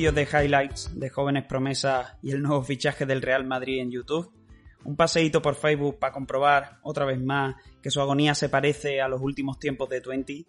Vídeos 0.00 0.14
de 0.14 0.22
highlights 0.22 0.98
de 0.98 1.10
jóvenes 1.10 1.44
promesas 1.44 2.16
y 2.22 2.30
el 2.30 2.40
nuevo 2.40 2.62
fichaje 2.62 3.04
del 3.04 3.20
Real 3.20 3.44
Madrid 3.44 3.82
en 3.82 3.90
YouTube. 3.90 4.32
Un 4.82 4.96
paseíto 4.96 5.42
por 5.42 5.56
Facebook 5.56 5.98
para 5.98 6.14
comprobar 6.14 6.78
otra 6.82 7.04
vez 7.04 7.22
más 7.22 7.56
que 7.82 7.90
su 7.90 8.00
agonía 8.00 8.34
se 8.34 8.48
parece 8.48 9.02
a 9.02 9.08
los 9.08 9.20
últimos 9.20 9.58
tiempos 9.58 9.90
de 9.90 10.00
Twenty. 10.00 10.46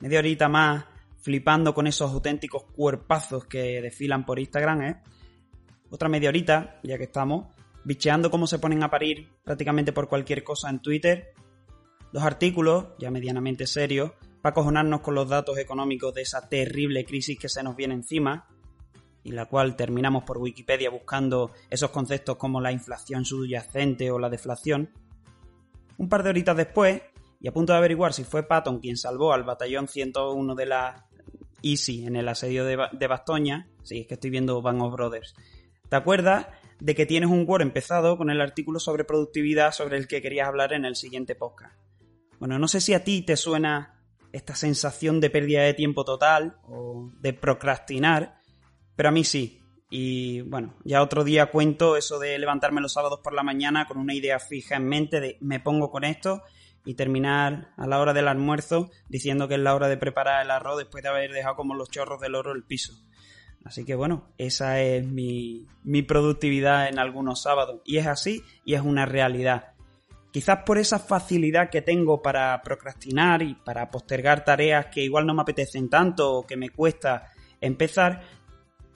Media 0.00 0.20
horita 0.20 0.48
más 0.48 0.86
flipando 1.20 1.74
con 1.74 1.86
esos 1.86 2.10
auténticos 2.10 2.64
cuerpazos 2.64 3.44
que 3.44 3.82
desfilan 3.82 4.24
por 4.24 4.38
Instagram, 4.38 4.80
¿eh? 4.80 5.02
Otra 5.90 6.08
media 6.08 6.30
horita, 6.30 6.80
ya 6.82 6.96
que 6.96 7.04
estamos, 7.04 7.54
bicheando 7.84 8.30
cómo 8.30 8.46
se 8.46 8.58
ponen 8.58 8.82
a 8.82 8.88
parir 8.88 9.28
prácticamente 9.44 9.92
por 9.92 10.08
cualquier 10.08 10.42
cosa 10.42 10.70
en 10.70 10.80
Twitter. 10.80 11.34
Dos 12.10 12.22
artículos, 12.22 12.86
ya 12.98 13.10
medianamente 13.10 13.66
serios, 13.66 14.12
para 14.40 14.52
acojonarnos 14.52 15.02
con 15.02 15.14
los 15.14 15.28
datos 15.28 15.58
económicos 15.58 16.14
de 16.14 16.22
esa 16.22 16.48
terrible 16.48 17.04
crisis 17.04 17.38
que 17.38 17.50
se 17.50 17.62
nos 17.62 17.76
viene 17.76 17.92
encima, 17.92 18.46
y 19.24 19.32
la 19.32 19.46
cual 19.46 19.76
terminamos 19.76 20.24
por 20.24 20.38
Wikipedia 20.38 20.90
buscando 20.90 21.52
esos 21.70 21.90
conceptos 21.90 22.36
como 22.36 22.60
la 22.60 22.72
inflación 22.72 23.24
subyacente 23.24 24.10
o 24.10 24.18
la 24.18 24.30
deflación. 24.30 24.90
Un 25.96 26.08
par 26.08 26.22
de 26.22 26.30
horitas 26.30 26.56
después, 26.56 27.02
y 27.40 27.48
a 27.48 27.52
punto 27.52 27.72
de 27.72 27.78
averiguar 27.78 28.12
si 28.12 28.24
fue 28.24 28.42
Patton 28.42 28.80
quien 28.80 28.96
salvó 28.96 29.32
al 29.32 29.44
batallón 29.44 29.88
101 29.88 30.54
de 30.54 30.66
la 30.66 31.08
Easy 31.62 32.06
en 32.06 32.16
el 32.16 32.28
asedio 32.28 32.64
de, 32.64 32.78
de 32.92 33.06
Bastoña, 33.06 33.68
sí, 33.82 34.00
es 34.00 34.06
que 34.06 34.14
estoy 34.14 34.30
viendo 34.30 34.62
Bang 34.62 34.80
of 34.82 34.92
Brothers, 34.92 35.34
¿te 35.88 35.96
acuerdas 35.96 36.46
de 36.80 36.94
que 36.94 37.06
tienes 37.06 37.30
un 37.30 37.44
Word 37.46 37.62
empezado 37.62 38.16
con 38.16 38.30
el 38.30 38.40
artículo 38.40 38.78
sobre 38.78 39.04
productividad 39.04 39.72
sobre 39.72 39.96
el 39.96 40.06
que 40.06 40.22
querías 40.22 40.48
hablar 40.48 40.72
en 40.72 40.84
el 40.84 40.94
siguiente 40.94 41.34
podcast? 41.34 41.74
Bueno, 42.38 42.58
no 42.58 42.68
sé 42.68 42.80
si 42.80 42.94
a 42.94 43.02
ti 43.02 43.22
te 43.22 43.36
suena 43.36 43.98
esta 44.32 44.54
sensación 44.54 45.20
de 45.20 45.30
pérdida 45.30 45.62
de 45.62 45.74
tiempo 45.74 46.04
total 46.04 46.58
o 46.68 47.10
de 47.20 47.32
procrastinar, 47.32 48.37
pero 48.98 49.10
a 49.10 49.12
mí 49.12 49.22
sí. 49.22 49.62
Y 49.90 50.40
bueno, 50.40 50.74
ya 50.82 51.02
otro 51.02 51.22
día 51.22 51.52
cuento 51.52 51.96
eso 51.96 52.18
de 52.18 52.36
levantarme 52.36 52.80
los 52.80 52.94
sábados 52.94 53.20
por 53.22 53.32
la 53.32 53.44
mañana 53.44 53.86
con 53.86 53.96
una 53.96 54.12
idea 54.12 54.40
fija 54.40 54.74
en 54.74 54.88
mente 54.88 55.20
de 55.20 55.38
me 55.40 55.60
pongo 55.60 55.92
con 55.92 56.02
esto 56.02 56.42
y 56.84 56.94
terminar 56.94 57.70
a 57.76 57.86
la 57.86 58.00
hora 58.00 58.12
del 58.12 58.26
almuerzo 58.26 58.90
diciendo 59.08 59.46
que 59.46 59.54
es 59.54 59.60
la 59.60 59.76
hora 59.76 59.86
de 59.86 59.98
preparar 59.98 60.44
el 60.44 60.50
arroz 60.50 60.78
después 60.78 61.04
de 61.04 61.10
haber 61.10 61.30
dejado 61.30 61.54
como 61.54 61.76
los 61.76 61.90
chorros 61.90 62.20
del 62.20 62.34
oro 62.34 62.50
el 62.50 62.64
piso. 62.64 62.92
Así 63.64 63.84
que 63.84 63.94
bueno, 63.94 64.32
esa 64.36 64.80
es 64.80 65.06
mi, 65.06 65.68
mi 65.84 66.02
productividad 66.02 66.88
en 66.88 66.98
algunos 66.98 67.42
sábados. 67.42 67.80
Y 67.84 67.98
es 67.98 68.08
así 68.08 68.42
y 68.64 68.74
es 68.74 68.80
una 68.80 69.06
realidad. 69.06 69.74
Quizás 70.32 70.64
por 70.66 70.76
esa 70.76 70.98
facilidad 70.98 71.70
que 71.70 71.82
tengo 71.82 72.20
para 72.20 72.60
procrastinar 72.64 73.42
y 73.42 73.54
para 73.54 73.92
postergar 73.92 74.44
tareas 74.44 74.86
que 74.86 75.04
igual 75.04 75.24
no 75.24 75.34
me 75.34 75.42
apetecen 75.42 75.88
tanto 75.88 76.32
o 76.32 76.46
que 76.48 76.56
me 76.56 76.70
cuesta 76.70 77.30
empezar, 77.60 78.22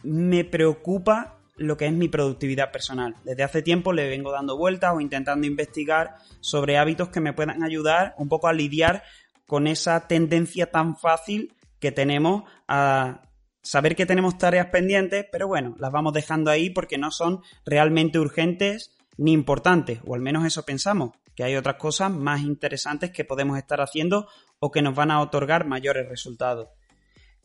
me 0.03 0.45
preocupa 0.45 1.39
lo 1.57 1.77
que 1.77 1.87
es 1.87 1.93
mi 1.93 2.09
productividad 2.09 2.73
personal. 2.73 3.17
Desde 3.25 3.43
hace 3.43 3.63
tiempo 3.63 3.93
le 3.93 4.09
vengo 4.09 4.33
dando 4.33 4.57
vueltas 4.57 4.95
o 4.95 5.01
intentando 5.01 5.47
investigar 5.47 6.17
sobre 6.41 6.79
hábitos 6.79 7.09
que 7.11 7.21
me 7.21 7.33
puedan 7.33 7.63
ayudar 7.63 8.15
un 8.19 8.29
poco 8.29 8.49
a 8.49 8.53
lidiar 8.53 9.03
con 9.47 9.67
esa 9.67 10.09
tendencia 10.09 10.71
tan 10.71 10.97
fácil 10.97 11.55
que 11.79 11.93
tenemos 11.93 12.45
a 12.69 13.23
saber 13.63 13.95
que 13.95 14.07
tenemos 14.07 14.39
tareas 14.39 14.67
pendientes, 14.67 15.27
pero 15.31 15.47
bueno, 15.47 15.77
las 15.79 15.93
vamos 15.93 16.13
dejando 16.13 16.51
ahí 16.51 16.71
porque 16.71 16.99
no 16.99 17.11
son 17.11 17.43
realmente 17.65 18.19
urgentes 18.19 18.97
ni 19.17 19.33
importantes, 19.33 20.01
o 20.07 20.15
al 20.15 20.21
menos 20.21 20.45
eso 20.45 20.65
pensamos 20.65 21.13
que 21.37 21.45
hay 21.45 21.57
otras 21.57 21.77
cosas 21.77 22.11
más 22.11 22.43
interesantes 22.43 23.11
que 23.11 23.25
podemos 23.25 23.57
estar 23.59 23.81
haciendo 23.81 24.29
o 24.59 24.71
que 24.71 24.83
nos 24.83 24.95
van 24.95 25.11
a 25.11 25.21
otorgar 25.21 25.67
mayores 25.67 26.09
resultados. 26.09 26.69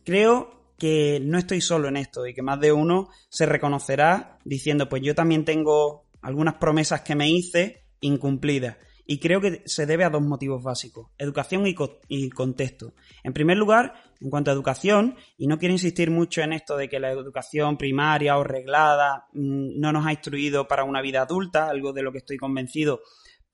Creo 0.04 0.57
que 0.78 1.20
no 1.22 1.38
estoy 1.38 1.62
solo 1.62 1.88
en 1.88 1.98
esto 1.98 2.26
y 2.28 2.34
que 2.34 2.42
más 2.42 2.60
de 2.60 2.72
uno 2.72 3.10
se 3.30 3.46
reconocerá 3.46 4.40
diciendo 4.44 4.88
pues 4.90 5.02
yo 5.02 5.16
también 5.16 5.46
tengo 5.46 6.06
algunas 6.22 6.56
promesas 6.56 7.02
que 7.02 7.16
me 7.16 7.30
hice 7.30 7.86
incumplidas. 8.02 8.78
Y 9.10 9.20
creo 9.20 9.40
que 9.40 9.64
se 9.66 9.86
debe 9.86 10.04
a 10.04 10.10
dos 10.10 10.22
motivos 10.22 10.62
básicos, 10.62 11.12
educación 11.18 11.64
y, 11.66 12.30
contexto. 12.30 12.94
En 13.24 13.32
primer 13.32 13.56
lugar, 13.56 13.94
en 14.20 14.30
cuanto 14.30 14.52
a 14.52 14.54
educación, 14.54 15.16
y 15.38 15.48
no 15.48 15.58
quiero 15.58 15.72
insistir 15.72 16.12
mucho 16.12 16.42
en 16.42 16.52
esto 16.52 16.76
de 16.76 16.90
que 16.90 17.00
la 17.00 17.12
educación 17.12 17.78
primaria 17.78 18.38
o 18.38 18.44
reglada 18.44 19.28
mm, 19.32 19.80
no 19.80 19.94
nos 19.94 20.06
ha 20.06 20.12
instruido 20.12 20.68
para 20.68 20.84
una 20.84 21.02
vida 21.02 21.22
adulta, 21.22 21.70
algo 21.70 21.94
de 21.94 22.02
lo 22.02 22.12
que 22.12 22.18
estoy 22.18 22.36
convencido 22.36 23.00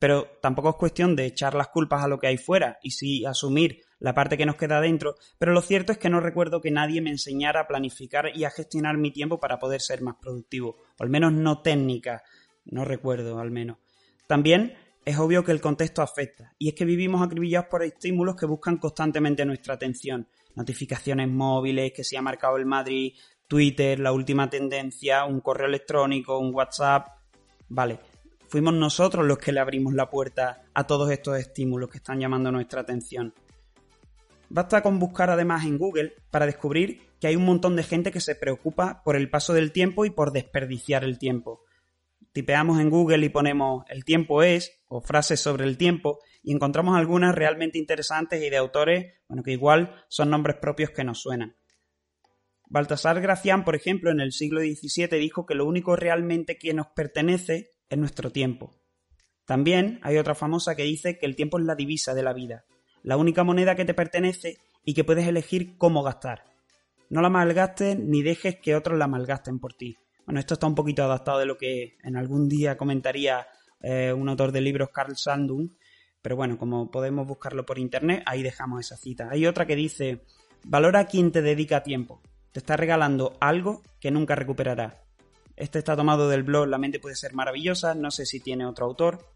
pero 0.03 0.27
tampoco 0.41 0.71
es 0.71 0.75
cuestión 0.75 1.15
de 1.15 1.27
echar 1.27 1.55
las 1.55 1.69
culpas 1.69 2.03
a 2.03 2.09
lo 2.09 2.19
que 2.19 2.27
hay 2.27 2.35
fuera 2.35 2.77
y 2.83 2.91
sí 2.91 3.23
asumir 3.23 3.79
la 4.03 4.13
parte 4.13 4.37
que 4.37 4.45
nos 4.45 4.57
queda 4.57 4.81
dentro, 4.81 5.15
pero 5.39 5.53
lo 5.53 5.61
cierto 5.61 5.93
es 5.93 5.97
que 5.97 6.09
no 6.09 6.19
recuerdo 6.19 6.59
que 6.59 6.71
nadie 6.71 6.99
me 6.99 7.09
enseñara 7.09 7.61
a 7.61 7.67
planificar 7.67 8.35
y 8.35 8.43
a 8.43 8.49
gestionar 8.49 8.97
mi 8.97 9.11
tiempo 9.11 9.39
para 9.39 9.59
poder 9.59 9.79
ser 9.79 10.01
más 10.01 10.17
productivo, 10.21 10.75
o 10.99 11.03
al 11.03 11.09
menos 11.09 11.31
no 11.31 11.61
técnica, 11.61 12.21
no 12.65 12.83
recuerdo 12.83 13.39
al 13.39 13.49
menos. 13.49 13.77
También 14.27 14.75
es 15.05 15.17
obvio 15.17 15.45
que 15.45 15.53
el 15.53 15.61
contexto 15.61 16.01
afecta, 16.01 16.53
y 16.59 16.67
es 16.67 16.75
que 16.75 16.83
vivimos 16.83 17.25
acribillados 17.25 17.69
por 17.69 17.81
estímulos 17.81 18.35
que 18.35 18.45
buscan 18.45 18.75
constantemente 18.75 19.45
nuestra 19.45 19.75
atención. 19.75 20.27
Notificaciones 20.55 21.29
móviles, 21.29 21.93
que 21.93 22.03
se 22.03 22.17
ha 22.17 22.21
marcado 22.21 22.57
el 22.57 22.65
Madrid, 22.65 23.13
Twitter, 23.47 24.01
la 24.01 24.11
última 24.11 24.49
tendencia, 24.49 25.23
un 25.23 25.39
correo 25.39 25.67
electrónico, 25.67 26.39
un 26.39 26.53
WhatsApp. 26.53 27.07
Vale, 27.69 27.99
fuimos 28.49 28.73
nosotros 28.73 29.25
los 29.25 29.37
que 29.37 29.53
le 29.53 29.61
abrimos 29.61 29.93
la 29.93 30.09
puerta 30.09 30.63
a 30.73 30.85
todos 30.85 31.09
estos 31.09 31.37
estímulos 31.37 31.89
que 31.89 31.99
están 31.99 32.19
llamando 32.19 32.51
nuestra 32.51 32.81
atención. 32.81 33.33
Basta 34.53 34.83
con 34.83 34.99
buscar 34.99 35.31
además 35.31 35.65
en 35.65 35.79
Google 35.79 36.13
para 36.29 36.45
descubrir 36.45 37.01
que 37.19 37.25
hay 37.25 37.35
un 37.35 37.43
montón 37.43 37.75
de 37.75 37.81
gente 37.81 38.11
que 38.11 38.19
se 38.19 38.35
preocupa 38.35 39.01
por 39.03 39.15
el 39.15 39.27
paso 39.27 39.51
del 39.51 39.71
tiempo 39.71 40.05
y 40.05 40.11
por 40.11 40.31
desperdiciar 40.31 41.03
el 41.03 41.17
tiempo. 41.17 41.63
Tipeamos 42.33 42.79
en 42.79 42.91
Google 42.91 43.25
y 43.25 43.29
ponemos 43.29 43.83
el 43.89 44.05
tiempo 44.05 44.43
es 44.43 44.79
o 44.87 45.01
frases 45.01 45.39
sobre 45.39 45.65
el 45.65 45.75
tiempo 45.75 46.19
y 46.43 46.53
encontramos 46.53 46.95
algunas 46.95 47.33
realmente 47.33 47.79
interesantes 47.79 48.43
y 48.43 48.51
de 48.51 48.57
autores, 48.57 49.15
bueno, 49.27 49.41
que 49.41 49.53
igual 49.53 50.05
son 50.07 50.29
nombres 50.29 50.57
propios 50.57 50.91
que 50.91 51.03
nos 51.03 51.19
suenan. 51.19 51.55
Baltasar 52.69 53.21
Gracián, 53.21 53.65
por 53.65 53.75
ejemplo, 53.75 54.11
en 54.11 54.19
el 54.19 54.33
siglo 54.33 54.61
XVII 54.61 55.17
dijo 55.17 55.47
que 55.47 55.55
lo 55.55 55.65
único 55.65 55.95
realmente 55.95 56.59
que 56.59 56.75
nos 56.75 56.89
pertenece 56.95 57.71
es 57.89 57.97
nuestro 57.97 58.29
tiempo. 58.29 58.79
También 59.45 59.99
hay 60.03 60.19
otra 60.19 60.35
famosa 60.35 60.75
que 60.75 60.83
dice 60.83 61.17
que 61.17 61.25
el 61.25 61.35
tiempo 61.35 61.57
es 61.57 61.65
la 61.65 61.73
divisa 61.73 62.13
de 62.13 62.21
la 62.21 62.33
vida, 62.33 62.65
la 63.03 63.17
única 63.17 63.43
moneda 63.43 63.75
que 63.75 63.85
te 63.85 63.93
pertenece 63.93 64.57
y 64.83 64.93
que 64.93 65.03
puedes 65.03 65.27
elegir 65.27 65.77
cómo 65.77 66.03
gastar. 66.03 66.45
No 67.09 67.21
la 67.21 67.29
malgastes 67.29 67.99
ni 67.99 68.23
dejes 68.23 68.55
que 68.59 68.75
otros 68.75 68.97
la 68.97 69.07
malgasten 69.07 69.59
por 69.59 69.73
ti. 69.73 69.97
Bueno, 70.25 70.39
esto 70.39 70.55
está 70.55 70.67
un 70.67 70.75
poquito 70.75 71.03
adaptado 71.03 71.39
de 71.39 71.45
lo 71.45 71.57
que 71.57 71.97
en 72.03 72.15
algún 72.15 72.47
día 72.47 72.77
comentaría 72.77 73.45
eh, 73.81 74.13
un 74.13 74.29
autor 74.29 74.51
de 74.51 74.61
libros, 74.61 74.89
Carl 74.89 75.17
Sandung, 75.17 75.69
pero 76.21 76.37
bueno, 76.37 76.57
como 76.57 76.89
podemos 76.89 77.27
buscarlo 77.27 77.65
por 77.65 77.77
internet, 77.77 78.23
ahí 78.25 78.41
dejamos 78.41 78.79
esa 78.79 78.95
cita. 78.95 79.27
Hay 79.29 79.45
otra 79.45 79.67
que 79.67 79.75
dice, 79.75 80.23
valora 80.63 80.99
a 80.99 81.07
quien 81.07 81.31
te 81.33 81.41
dedica 81.41 81.83
tiempo. 81.83 82.21
Te 82.53 82.59
está 82.59 82.77
regalando 82.77 83.35
algo 83.41 83.81
que 83.99 84.09
nunca 84.09 84.35
recuperará. 84.35 85.03
Este 85.55 85.79
está 85.79 85.95
tomado 85.95 86.29
del 86.29 86.43
blog 86.43 86.67
La 86.67 86.77
mente 86.77 86.99
puede 86.99 87.15
ser 87.15 87.33
maravillosa, 87.33 87.93
no 87.93 88.09
sé 88.09 88.25
si 88.25 88.39
tiene 88.39 88.65
otro 88.65 88.85
autor. 88.85 89.27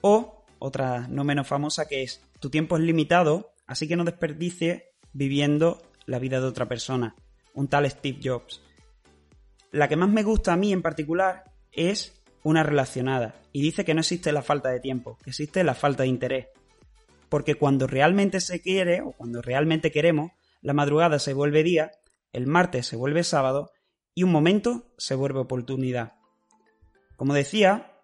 O 0.00 0.45
otra 0.58 1.06
no 1.08 1.24
menos 1.24 1.46
famosa 1.46 1.86
que 1.86 2.02
es 2.02 2.22
Tu 2.40 2.50
tiempo 2.50 2.76
es 2.76 2.82
limitado, 2.82 3.52
así 3.66 3.88
que 3.88 3.96
no 3.96 4.04
desperdicies 4.04 4.82
viviendo 5.12 5.82
la 6.06 6.18
vida 6.18 6.40
de 6.40 6.46
otra 6.46 6.66
persona. 6.66 7.14
Un 7.54 7.68
tal 7.68 7.90
Steve 7.90 8.20
Jobs. 8.22 8.60
La 9.72 9.88
que 9.88 9.96
más 9.96 10.08
me 10.08 10.22
gusta 10.22 10.52
a 10.52 10.56
mí 10.56 10.72
en 10.72 10.82
particular 10.82 11.44
es 11.72 12.22
una 12.42 12.62
relacionada 12.62 13.34
y 13.52 13.62
dice 13.62 13.84
que 13.84 13.94
no 13.94 14.00
existe 14.00 14.30
la 14.32 14.42
falta 14.42 14.70
de 14.70 14.80
tiempo, 14.80 15.18
que 15.22 15.30
existe 15.30 15.64
la 15.64 15.74
falta 15.74 16.04
de 16.04 16.08
interés. 16.08 16.46
Porque 17.28 17.56
cuando 17.56 17.86
realmente 17.86 18.40
se 18.40 18.60
quiere 18.60 19.00
o 19.00 19.12
cuando 19.12 19.42
realmente 19.42 19.90
queremos, 19.90 20.30
la 20.62 20.72
madrugada 20.72 21.18
se 21.18 21.32
vuelve 21.32 21.62
día, 21.62 21.90
el 22.32 22.46
martes 22.46 22.86
se 22.86 22.96
vuelve 22.96 23.24
sábado 23.24 23.70
y 24.14 24.22
un 24.22 24.30
momento 24.30 24.86
se 24.96 25.14
vuelve 25.14 25.40
oportunidad. 25.40 26.14
Como 27.16 27.34
decía, 27.34 27.95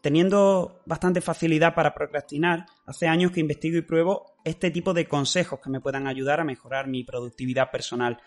teniendo 0.00 0.80
bastante 0.86 1.20
facilidad 1.20 1.74
para 1.74 1.94
procrastinar, 1.94 2.66
hace 2.86 3.06
años 3.06 3.32
que 3.32 3.40
investigo 3.40 3.78
y 3.78 3.82
pruebo 3.82 4.34
este 4.44 4.70
tipo 4.70 4.94
de 4.94 5.06
consejos 5.06 5.60
que 5.62 5.70
me 5.70 5.80
puedan 5.80 6.06
ayudar 6.06 6.40
a 6.40 6.44
mejorar 6.44 6.88
mi 6.88 7.04
productividad 7.04 7.70
personal. 7.70 8.18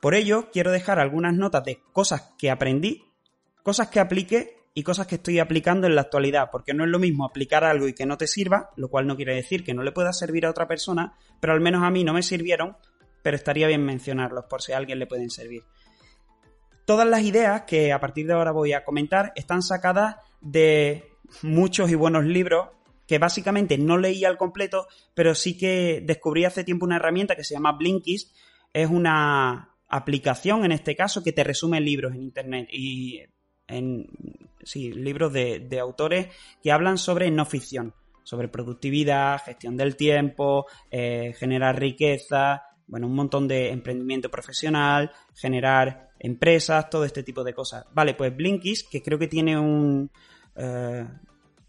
Por 0.00 0.14
ello, 0.14 0.50
quiero 0.50 0.72
dejar 0.72 0.98
algunas 0.98 1.34
notas 1.34 1.64
de 1.64 1.80
cosas 1.92 2.32
que 2.38 2.50
aprendí, 2.50 3.04
cosas 3.62 3.88
que 3.88 4.00
apliqué 4.00 4.56
y 4.74 4.82
cosas 4.82 5.06
que 5.06 5.16
estoy 5.16 5.38
aplicando 5.38 5.86
en 5.86 5.94
la 5.94 6.02
actualidad, 6.02 6.48
porque 6.50 6.74
no 6.74 6.84
es 6.84 6.90
lo 6.90 6.98
mismo 6.98 7.24
aplicar 7.24 7.64
algo 7.64 7.86
y 7.86 7.92
que 7.92 8.06
no 8.06 8.16
te 8.16 8.26
sirva, 8.26 8.70
lo 8.76 8.88
cual 8.88 9.06
no 9.06 9.16
quiere 9.16 9.34
decir 9.34 9.64
que 9.64 9.74
no 9.74 9.82
le 9.82 9.92
pueda 9.92 10.12
servir 10.12 10.46
a 10.46 10.50
otra 10.50 10.66
persona, 10.66 11.14
pero 11.40 11.52
al 11.52 11.60
menos 11.60 11.82
a 11.82 11.90
mí 11.90 12.04
no 12.04 12.14
me 12.14 12.22
sirvieron, 12.22 12.76
pero 13.22 13.36
estaría 13.36 13.66
bien 13.66 13.84
mencionarlos 13.84 14.46
por 14.46 14.62
si 14.62 14.72
a 14.72 14.78
alguien 14.78 14.98
le 14.98 15.06
pueden 15.06 15.30
servir. 15.30 15.64
Todas 16.90 17.06
las 17.06 17.22
ideas 17.22 17.62
que 17.68 17.92
a 17.92 18.00
partir 18.00 18.26
de 18.26 18.32
ahora 18.32 18.50
voy 18.50 18.72
a 18.72 18.82
comentar 18.84 19.32
están 19.36 19.62
sacadas 19.62 20.16
de 20.40 21.04
muchos 21.42 21.88
y 21.88 21.94
buenos 21.94 22.24
libros 22.24 22.70
que 23.06 23.20
básicamente 23.20 23.78
no 23.78 23.96
leí 23.96 24.24
al 24.24 24.36
completo, 24.36 24.88
pero 25.14 25.36
sí 25.36 25.56
que 25.56 26.02
descubrí 26.04 26.46
hace 26.46 26.64
tiempo 26.64 26.86
una 26.86 26.96
herramienta 26.96 27.36
que 27.36 27.44
se 27.44 27.54
llama 27.54 27.76
Blinkist. 27.78 28.34
Es 28.72 28.90
una 28.90 29.76
aplicación 29.86 30.64
en 30.64 30.72
este 30.72 30.96
caso 30.96 31.22
que 31.22 31.30
te 31.30 31.44
resume 31.44 31.80
libros 31.80 32.12
en 32.12 32.22
internet 32.22 32.68
y 32.72 33.20
en 33.68 34.08
sí, 34.64 34.92
libros 34.92 35.32
de, 35.32 35.78
autores 35.80 36.26
que 36.60 36.72
hablan 36.72 36.98
sobre 36.98 37.30
no 37.30 37.46
ficción, 37.46 37.94
sobre 38.24 38.48
productividad, 38.48 39.40
gestión 39.44 39.76
del 39.76 39.94
tiempo, 39.94 40.66
eh, 40.90 41.36
generar 41.38 41.78
riqueza, 41.78 42.64
bueno, 42.90 43.06
un 43.06 43.14
montón 43.14 43.46
de 43.46 43.70
emprendimiento 43.70 44.30
profesional, 44.30 45.12
generar 45.34 46.10
empresas, 46.18 46.90
todo 46.90 47.04
este 47.04 47.22
tipo 47.22 47.44
de 47.44 47.54
cosas. 47.54 47.86
Vale, 47.94 48.14
pues 48.14 48.36
Blinkist, 48.36 48.90
que 48.90 49.00
creo 49.00 49.16
que 49.16 49.28
tiene 49.28 49.56
un, 49.56 50.10
eh, 50.56 51.06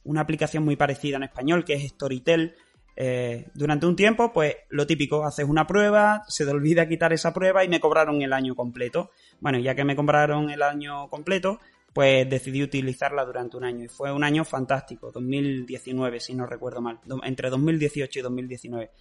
una 0.03 0.21
aplicación 0.21 0.65
muy 0.65 0.75
parecida 0.75 1.17
en 1.17 1.23
español, 1.23 1.63
que 1.63 1.73
es 1.73 1.89
Storytel, 1.91 2.55
eh, 2.95 3.47
durante 3.53 3.85
un 3.85 3.95
tiempo, 3.95 4.33
pues 4.33 4.55
lo 4.69 4.87
típico, 4.87 5.23
haces 5.23 5.45
una 5.47 5.67
prueba, 5.67 6.23
se 6.27 6.43
te 6.43 6.51
olvida 6.51 6.87
quitar 6.87 7.13
esa 7.13 7.31
prueba 7.31 7.63
y 7.63 7.69
me 7.69 7.79
cobraron 7.79 8.21
el 8.23 8.33
año 8.33 8.55
completo. 8.55 9.11
Bueno, 9.39 9.59
ya 9.59 9.75
que 9.75 9.85
me 9.85 9.95
compraron 9.95 10.49
el 10.49 10.63
año 10.63 11.07
completo, 11.09 11.59
pues 11.93 12.27
decidí 12.27 12.63
utilizarla 12.63 13.25
durante 13.25 13.57
un 13.57 13.63
año 13.63 13.85
y 13.85 13.89
fue 13.89 14.11
un 14.11 14.23
año 14.23 14.43
fantástico, 14.43 15.11
2019 15.11 16.19
si 16.19 16.33
no 16.33 16.45
recuerdo 16.45 16.81
mal, 16.81 16.99
entre 17.23 17.49
2018 17.51 18.19
y 18.19 18.21
2019. 18.23 18.91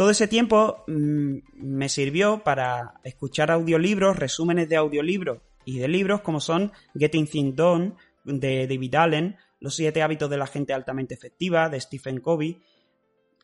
Todo 0.00 0.08
ese 0.08 0.28
tiempo 0.28 0.82
mm, 0.86 1.40
me 1.56 1.90
sirvió 1.90 2.42
para 2.42 2.94
escuchar 3.04 3.50
audiolibros, 3.50 4.16
resúmenes 4.16 4.66
de 4.70 4.76
audiolibros 4.76 5.42
y 5.66 5.78
de 5.78 5.88
libros 5.88 6.22
como 6.22 6.40
son 6.40 6.72
Getting 6.98 7.26
Things 7.26 7.54
Done 7.54 7.96
de 8.24 8.66
David 8.66 8.94
Allen, 8.94 9.36
Los 9.58 9.74
siete 9.74 10.00
hábitos 10.00 10.30
de 10.30 10.38
la 10.38 10.46
gente 10.46 10.72
altamente 10.72 11.12
efectiva 11.12 11.68
de 11.68 11.78
Stephen 11.82 12.20
Covey, 12.22 12.62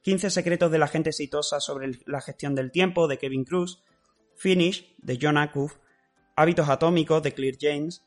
15 0.00 0.30
secretos 0.30 0.70
de 0.70 0.78
la 0.78 0.88
gente 0.88 1.10
exitosa 1.10 1.60
sobre 1.60 1.90
la 2.06 2.22
gestión 2.22 2.54
del 2.54 2.72
tiempo 2.72 3.06
de 3.06 3.18
Kevin 3.18 3.44
Cruz, 3.44 3.82
Finish 4.34 4.96
de 4.96 5.18
John 5.20 5.36
Acuff, 5.36 5.74
Hábitos 6.36 6.70
atómicos 6.70 7.22
de 7.22 7.34
Claire 7.34 7.58
James, 7.60 8.02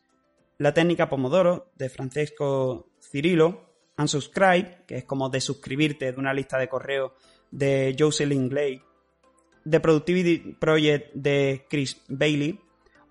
La 0.58 0.74
técnica 0.74 1.08
Pomodoro 1.08 1.72
de 1.76 1.88
Francesco 1.90 2.90
Cirilo, 3.00 3.76
Unsubscribe, 3.96 4.86
que 4.88 4.98
es 4.98 5.04
como 5.04 5.30
de 5.30 5.40
suscribirte 5.40 6.12
de 6.12 6.20
una 6.20 6.34
lista 6.34 6.58
de 6.58 6.68
correo 6.68 7.14
de 7.52 7.96
Jocelyn 7.98 8.50
Glay, 8.50 8.82
The 9.70 9.80
Productivity 9.80 10.56
Project 10.60 11.14
de 11.14 11.66
Chris 11.70 12.02
Bailey 12.08 12.60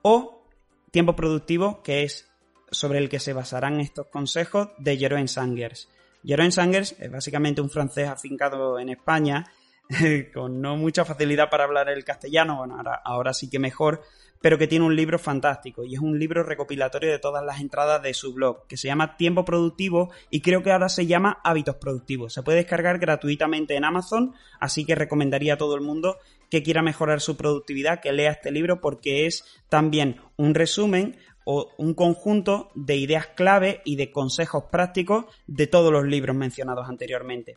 o 0.03 0.43
Tiempo 0.91 1.15
Productivo, 1.15 1.83
que 1.83 2.03
es 2.05 2.29
sobre 2.71 2.99
el 2.99 3.09
que 3.09 3.21
se 3.21 3.33
basarán 3.33 3.81
estos 3.81 4.07
consejos 4.09 4.69
de 4.79 4.97
Jeroen 4.97 5.29
Sangers. 5.29 5.89
Jeroen 6.25 6.53
Sangers 6.53 6.97
es 6.99 7.11
básicamente 7.11 7.61
un 7.61 7.71
francés 7.71 8.09
afincado 8.09 8.79
en 8.79 8.91
España, 8.91 9.47
con 10.35 10.61
no 10.61 10.77
mucha 10.77 11.05
facilidad 11.05 11.51
para 11.51 11.65
hablar 11.65 11.89
el 11.89 12.05
castellano, 12.05 12.59
bueno, 12.59 12.77
ahora, 12.77 13.01
ahora 13.05 13.33
sí 13.33 13.49
que 13.49 13.59
mejor, 13.59 14.03
pero 14.41 14.59
que 14.59 14.67
tiene 14.67 14.85
un 14.85 14.95
libro 14.95 15.19
fantástico 15.19 15.85
y 15.85 15.95
es 15.95 16.01
un 16.01 16.19
libro 16.19 16.43
recopilatorio 16.43 17.11
de 17.11 17.19
todas 17.19 17.45
las 17.45 17.61
entradas 17.61 18.03
de 18.03 18.15
su 18.15 18.33
blog, 18.35 18.67
que 18.67 18.77
se 18.77 18.89
llama 18.89 19.17
Tiempo 19.17 19.45
Productivo 19.45 20.11
y 20.31 20.41
creo 20.41 20.63
que 20.63 20.73
ahora 20.73 20.89
se 20.89 21.07
llama 21.07 21.41
Hábitos 21.43 21.77
Productivos. 21.77 22.33
Se 22.33 22.43
puede 22.43 22.59
descargar 22.59 22.99
gratuitamente 22.99 23.77
en 23.77 23.85
Amazon, 23.85 24.35
así 24.61 24.85
que 24.85 24.95
recomendaría 24.95 25.55
a 25.55 25.59
todo 25.59 25.75
el 25.75 25.81
mundo 25.81 26.19
que 26.51 26.63
quiera 26.63 26.83
mejorar 26.83 27.21
su 27.21 27.37
productividad 27.37 28.01
que 28.01 28.13
lea 28.13 28.33
este 28.33 28.51
libro 28.51 28.81
porque 28.81 29.27
es 29.27 29.45
también 29.69 30.21
un 30.37 30.55
resumen 30.55 31.17
o 31.45 31.73
un 31.79 31.95
conjunto 31.95 32.71
de 32.75 32.97
ideas 32.97 33.29
clave 33.29 33.81
y 33.85 33.97
de 33.97 34.13
consejos 34.13 34.65
prácticos 34.71 35.25
de 35.47 35.67
todos 35.67 35.91
los 35.91 36.05
libros 36.05 36.37
mencionados 36.37 36.89
anteriormente. 36.89 37.57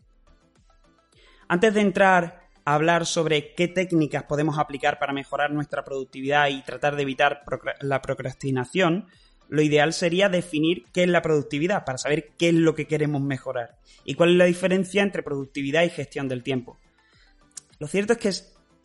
Antes 1.52 1.74
de 1.74 1.82
entrar 1.82 2.48
hablar 2.64 3.06
sobre 3.06 3.54
qué 3.56 3.68
técnicas 3.68 4.24
podemos 4.24 4.58
aplicar 4.58 5.00
para 5.00 5.12
mejorar 5.12 5.52
nuestra 5.52 5.84
productividad 5.84 6.48
y 6.48 6.62
tratar 6.62 6.96
de 6.96 7.02
evitar 7.02 7.44
la 7.82 8.02
procrastinación, 8.02 9.08
lo 9.50 9.62
ideal 9.62 9.92
sería 9.92 10.30
definir 10.30 10.86
qué 10.94 11.04
es 11.04 11.10
la 11.10 11.22
productividad 11.22 11.84
para 11.84 11.98
saber 11.98 12.30
qué 12.38 12.48
es 12.48 12.56
lo 12.56 12.74
que 12.74 12.88
queremos 12.88 13.22
mejorar 13.22 13.76
y 14.06 14.14
cuál 14.14 14.30
es 14.30 14.38
la 14.38 14.46
diferencia 14.46 15.04
entre 15.04 15.24
productividad 15.24 15.84
y 15.84 15.90
gestión 15.90 16.30
del 16.30 16.42
tiempo. 16.42 16.80
Lo 17.80 17.88
cierto 17.88 18.14
es 18.14 18.20
que 18.20 18.32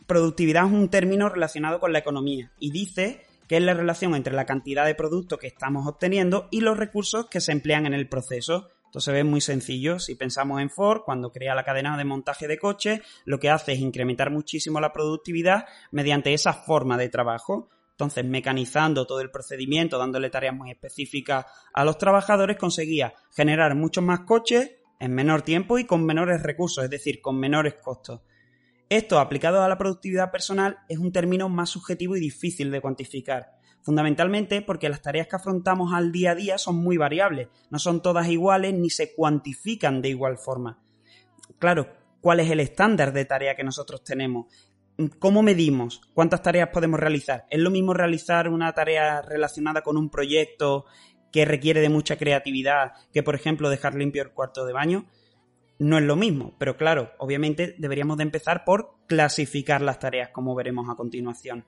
productividad 0.08 0.66
es 0.66 0.72
un 0.72 0.88
término 0.88 1.28
relacionado 1.28 1.78
con 1.78 1.92
la 1.92 2.00
economía 2.00 2.50
y 2.58 2.72
dice 2.72 3.22
que 3.46 3.58
es 3.58 3.62
la 3.62 3.74
relación 3.74 4.16
entre 4.16 4.34
la 4.34 4.44
cantidad 4.44 4.84
de 4.84 4.96
productos 4.96 5.38
que 5.38 5.46
estamos 5.46 5.86
obteniendo 5.86 6.48
y 6.50 6.62
los 6.62 6.76
recursos 6.76 7.26
que 7.26 7.40
se 7.40 7.52
emplean 7.52 7.86
en 7.86 7.94
el 7.94 8.08
proceso, 8.08 8.70
esto 8.96 9.10
se 9.10 9.12
ve 9.12 9.24
muy 9.24 9.42
sencillo. 9.42 9.98
Si 9.98 10.14
pensamos 10.14 10.58
en 10.62 10.70
Ford, 10.70 11.02
cuando 11.04 11.30
crea 11.30 11.54
la 11.54 11.64
cadena 11.64 11.98
de 11.98 12.06
montaje 12.06 12.48
de 12.48 12.56
coches, 12.56 13.02
lo 13.26 13.38
que 13.38 13.50
hace 13.50 13.74
es 13.74 13.80
incrementar 13.80 14.30
muchísimo 14.30 14.80
la 14.80 14.94
productividad 14.94 15.66
mediante 15.90 16.32
esa 16.32 16.54
forma 16.54 16.96
de 16.96 17.10
trabajo. 17.10 17.68
Entonces, 17.90 18.24
mecanizando 18.24 19.06
todo 19.06 19.20
el 19.20 19.30
procedimiento, 19.30 19.98
dándole 19.98 20.30
tareas 20.30 20.54
muy 20.54 20.70
específicas 20.70 21.44
a 21.74 21.84
los 21.84 21.98
trabajadores, 21.98 22.56
conseguía 22.56 23.12
generar 23.34 23.74
muchos 23.74 24.02
más 24.02 24.20
coches 24.20 24.70
en 24.98 25.12
menor 25.12 25.42
tiempo 25.42 25.78
y 25.78 25.84
con 25.84 26.02
menores 26.06 26.42
recursos, 26.42 26.82
es 26.82 26.88
decir, 26.88 27.20
con 27.20 27.38
menores 27.38 27.74
costos. 27.74 28.22
Esto, 28.88 29.18
aplicado 29.18 29.62
a 29.62 29.68
la 29.68 29.76
productividad 29.76 30.30
personal, 30.30 30.78
es 30.88 30.96
un 30.96 31.12
término 31.12 31.50
más 31.50 31.68
subjetivo 31.68 32.16
y 32.16 32.20
difícil 32.20 32.70
de 32.70 32.80
cuantificar 32.80 33.55
fundamentalmente 33.86 34.62
porque 34.62 34.88
las 34.88 35.00
tareas 35.00 35.28
que 35.28 35.36
afrontamos 35.36 35.94
al 35.94 36.10
día 36.10 36.32
a 36.32 36.34
día 36.34 36.58
son 36.58 36.74
muy 36.74 36.96
variables, 36.96 37.46
no 37.70 37.78
son 37.78 38.02
todas 38.02 38.28
iguales 38.28 38.74
ni 38.74 38.90
se 38.90 39.14
cuantifican 39.14 40.02
de 40.02 40.08
igual 40.08 40.38
forma. 40.38 40.82
Claro, 41.60 41.86
¿cuál 42.20 42.40
es 42.40 42.50
el 42.50 42.58
estándar 42.58 43.12
de 43.12 43.24
tarea 43.26 43.54
que 43.54 43.62
nosotros 43.62 44.02
tenemos? 44.02 44.46
¿Cómo 45.20 45.40
medimos? 45.40 46.00
¿Cuántas 46.14 46.42
tareas 46.42 46.70
podemos 46.70 46.98
realizar? 46.98 47.46
¿Es 47.48 47.60
lo 47.60 47.70
mismo 47.70 47.94
realizar 47.94 48.48
una 48.48 48.72
tarea 48.72 49.22
relacionada 49.22 49.82
con 49.82 49.96
un 49.96 50.10
proyecto 50.10 50.86
que 51.30 51.44
requiere 51.44 51.80
de 51.80 51.88
mucha 51.88 52.16
creatividad 52.16 52.94
que, 53.12 53.22
por 53.22 53.36
ejemplo, 53.36 53.70
dejar 53.70 53.94
limpio 53.94 54.24
el 54.24 54.32
cuarto 54.32 54.66
de 54.66 54.72
baño? 54.72 55.06
No 55.78 55.96
es 55.96 56.02
lo 56.02 56.16
mismo, 56.16 56.56
pero 56.58 56.76
claro, 56.76 57.12
obviamente 57.18 57.76
deberíamos 57.78 58.16
de 58.16 58.24
empezar 58.24 58.64
por 58.64 58.96
clasificar 59.06 59.80
las 59.80 60.00
tareas, 60.00 60.30
como 60.30 60.56
veremos 60.56 60.88
a 60.90 60.96
continuación. 60.96 61.64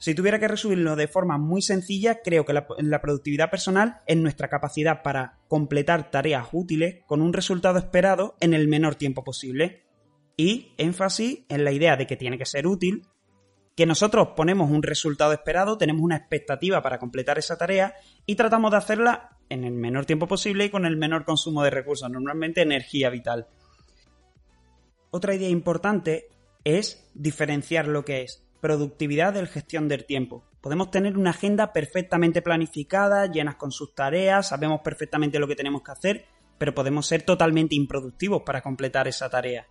Si 0.00 0.14
tuviera 0.14 0.38
que 0.38 0.48
resumirlo 0.48 0.96
de 0.96 1.08
forma 1.08 1.36
muy 1.36 1.60
sencilla, 1.60 2.22
creo 2.22 2.46
que 2.46 2.54
la, 2.54 3.00
productividad 3.02 3.50
personal 3.50 3.98
es 4.06 4.16
nuestra 4.16 4.48
capacidad 4.48 5.02
para 5.02 5.38
completar 5.46 6.10
tareas 6.10 6.48
útiles 6.52 7.04
con 7.06 7.20
un 7.20 7.34
resultado 7.34 7.78
esperado 7.78 8.34
en 8.40 8.54
el 8.54 8.66
menor 8.66 8.94
tiempo 8.94 9.22
posible. 9.22 9.84
Y 10.38 10.72
énfasis 10.78 11.40
en 11.50 11.64
la 11.64 11.72
idea 11.72 11.98
de 11.98 12.06
que 12.06 12.16
tiene 12.16 12.38
que 12.38 12.46
ser 12.46 12.66
útil, 12.66 13.02
que 13.76 13.84
nosotros 13.84 14.28
ponemos 14.34 14.70
un 14.70 14.82
resultado 14.82 15.34
esperado, 15.34 15.76
tenemos 15.76 16.00
una 16.00 16.16
expectativa 16.16 16.82
para 16.82 16.98
completar 16.98 17.38
esa 17.38 17.58
tarea 17.58 17.92
y 18.24 18.36
tratamos 18.36 18.70
de 18.70 18.78
hacerla 18.78 19.36
en 19.50 19.64
el 19.64 19.74
menor 19.74 20.06
tiempo 20.06 20.26
posible 20.26 20.64
y 20.64 20.70
con 20.70 20.86
el 20.86 20.96
menor 20.96 21.26
consumo 21.26 21.62
de 21.62 21.68
recursos, 21.68 22.10
normalmente 22.10 22.62
energía 22.62 23.10
vital. 23.10 23.48
Otra 25.10 25.34
idea 25.34 25.50
importante 25.50 26.28
es 26.64 27.06
diferenciar 27.12 27.86
lo 27.86 28.02
que 28.02 28.22
es 28.22 28.49
productividad 28.60 29.32
del 29.32 29.48
gestión 29.48 29.88
del 29.88 30.04
tiempo. 30.04 30.44
Podemos 30.60 30.90
tener 30.90 31.16
una 31.16 31.30
agenda 31.30 31.72
perfectamente 31.72 32.42
planificada, 32.42 33.26
llenas 33.26 33.56
con 33.56 33.72
sus 33.72 33.94
tareas, 33.94 34.48
sabemos 34.48 34.80
perfectamente 34.82 35.38
lo 35.38 35.48
que 35.48 35.56
tenemos 35.56 35.82
que 35.82 35.92
hacer, 35.92 36.26
pero 36.58 36.74
podemos 36.74 37.06
ser 37.06 37.22
totalmente 37.22 37.74
improductivos 37.74 38.42
para 38.42 38.60
completar 38.60 39.08
esa 39.08 39.30
tarea. 39.30 39.66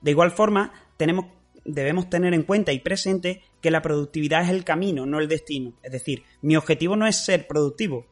De 0.00 0.10
igual 0.10 0.30
forma, 0.30 0.72
tenemos, 0.96 1.26
debemos 1.64 2.10
tener 2.10 2.34
en 2.34 2.42
cuenta 2.42 2.72
y 2.72 2.80
presente 2.80 3.42
que 3.60 3.70
la 3.70 3.82
productividad 3.82 4.42
es 4.42 4.50
el 4.50 4.64
camino, 4.64 5.06
no 5.06 5.18
el 5.18 5.28
destino. 5.28 5.72
Es 5.82 5.92
decir, 5.92 6.24
mi 6.42 6.56
objetivo 6.56 6.94
no 6.94 7.06
es 7.06 7.16
ser 7.16 7.46
productivo. 7.46 8.06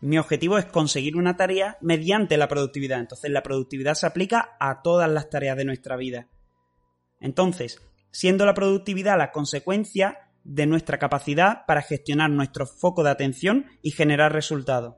Mi 0.00 0.18
objetivo 0.18 0.58
es 0.58 0.66
conseguir 0.66 1.16
una 1.16 1.36
tarea 1.36 1.78
mediante 1.80 2.36
la 2.36 2.48
productividad. 2.48 3.00
Entonces, 3.00 3.30
la 3.30 3.42
productividad 3.42 3.94
se 3.94 4.06
aplica 4.06 4.56
a 4.60 4.82
todas 4.82 5.10
las 5.10 5.30
tareas 5.30 5.56
de 5.56 5.64
nuestra 5.64 5.96
vida. 5.96 6.28
Entonces, 7.20 7.80
siendo 8.12 8.46
la 8.46 8.54
productividad 8.54 9.18
la 9.18 9.32
consecuencia 9.32 10.30
de 10.44 10.66
nuestra 10.66 10.98
capacidad 10.98 11.66
para 11.66 11.82
gestionar 11.82 12.30
nuestro 12.30 12.66
foco 12.66 13.02
de 13.02 13.10
atención 13.10 13.66
y 13.82 13.90
generar 13.90 14.32
resultados. 14.32 14.94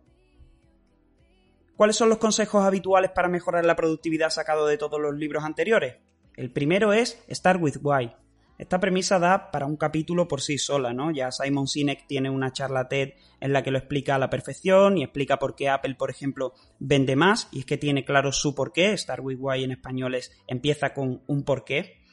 ¿Cuáles 1.76 1.96
son 1.96 2.08
los 2.08 2.18
consejos 2.18 2.64
habituales 2.64 3.10
para 3.10 3.28
mejorar 3.28 3.64
la 3.64 3.76
productividad 3.76 4.30
sacado 4.30 4.66
de 4.66 4.78
todos 4.78 5.00
los 5.00 5.14
libros 5.14 5.42
anteriores? 5.42 5.96
El 6.36 6.52
primero 6.52 6.92
es 6.92 7.22
Start 7.28 7.60
with 7.60 7.78
Why. 7.82 8.12
Esta 8.56 8.78
premisa 8.78 9.18
da 9.18 9.50
para 9.50 9.66
un 9.66 9.76
capítulo 9.76 10.28
por 10.28 10.40
sí 10.40 10.58
sola, 10.58 10.92
¿no? 10.92 11.10
Ya 11.10 11.32
Simon 11.32 11.66
Sinek 11.66 12.06
tiene 12.06 12.30
una 12.30 12.52
charla 12.52 12.88
TED 12.88 13.14
en 13.40 13.52
la 13.52 13.64
que 13.64 13.72
lo 13.72 13.78
explica 13.78 14.14
a 14.14 14.18
la 14.18 14.30
perfección 14.30 14.96
y 14.96 15.02
explica 15.02 15.40
por 15.40 15.56
qué 15.56 15.68
Apple, 15.68 15.96
por 15.96 16.10
ejemplo, 16.10 16.54
vende 16.78 17.16
más 17.16 17.48
y 17.50 17.60
es 17.60 17.66
que 17.66 17.76
tiene 17.76 18.04
claro 18.04 18.30
su 18.30 18.54
porqué. 18.54 18.96
Start 18.96 19.24
with 19.24 19.38
Why 19.40 19.64
en 19.64 19.72
español 19.72 20.14
es 20.14 20.30
empieza 20.46 20.94
con 20.94 21.22
un 21.26 21.42
porqué. 21.42 22.03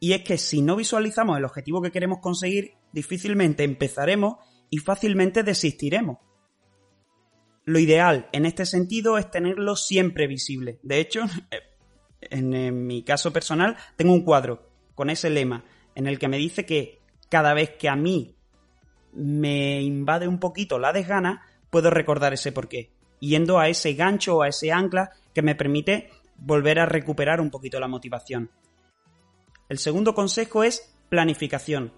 Y 0.00 0.14
es 0.14 0.22
que 0.22 0.38
si 0.38 0.62
no 0.62 0.76
visualizamos 0.76 1.36
el 1.36 1.44
objetivo 1.44 1.82
que 1.82 1.92
queremos 1.92 2.20
conseguir, 2.20 2.72
difícilmente 2.90 3.64
empezaremos 3.64 4.36
y 4.70 4.78
fácilmente 4.78 5.42
desistiremos. 5.42 6.18
Lo 7.66 7.78
ideal 7.78 8.28
en 8.32 8.46
este 8.46 8.64
sentido 8.64 9.18
es 9.18 9.30
tenerlo 9.30 9.76
siempre 9.76 10.26
visible. 10.26 10.80
De 10.82 11.00
hecho, 11.00 11.20
en, 12.22 12.86
mi 12.86 13.02
caso 13.02 13.32
personal, 13.32 13.76
tengo 13.96 14.14
un 14.14 14.24
cuadro 14.24 14.70
con 14.94 15.10
ese 15.10 15.28
lema 15.28 15.64
en 15.94 16.06
el 16.06 16.18
que 16.18 16.28
me 16.28 16.38
dice 16.38 16.64
que 16.64 17.00
cada 17.28 17.52
vez 17.52 17.76
que 17.78 17.88
a 17.88 17.96
mí 17.96 18.36
me 19.12 19.82
invade 19.82 20.26
un 20.26 20.40
poquito 20.40 20.78
la 20.78 20.92
desgana, 20.92 21.44
puedo 21.68 21.90
recordar 21.90 22.32
ese 22.32 22.52
porqué, 22.52 22.90
yendo 23.18 23.58
a 23.58 23.68
ese 23.68 23.92
gancho 23.94 24.38
o 24.38 24.42
a 24.42 24.48
ese 24.48 24.72
ancla 24.72 25.10
que 25.34 25.42
me 25.42 25.54
permite 25.54 26.10
volver 26.36 26.78
a 26.78 26.86
recuperar 26.86 27.40
un 27.40 27.50
poquito 27.50 27.78
la 27.78 27.88
motivación. 27.88 28.50
El 29.70 29.78
segundo 29.78 30.14
consejo 30.14 30.64
es 30.64 30.92
planificación. 31.10 31.92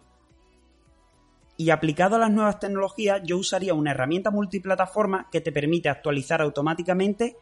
Y 1.57 1.71
aplicado 1.71 2.17
a 2.17 2.19
las 2.19 2.31
nuevas 2.31 2.61
tecnologías, 2.61 3.23
yo 3.25 3.39
usaría 3.39 3.73
una 3.73 3.93
herramienta 3.93 4.31
multiplataforma 4.31 5.31
que 5.33 5.41
te 5.41 5.53
permite 5.53 5.89
actualizar 5.89 6.43
automáticamente 6.43 7.35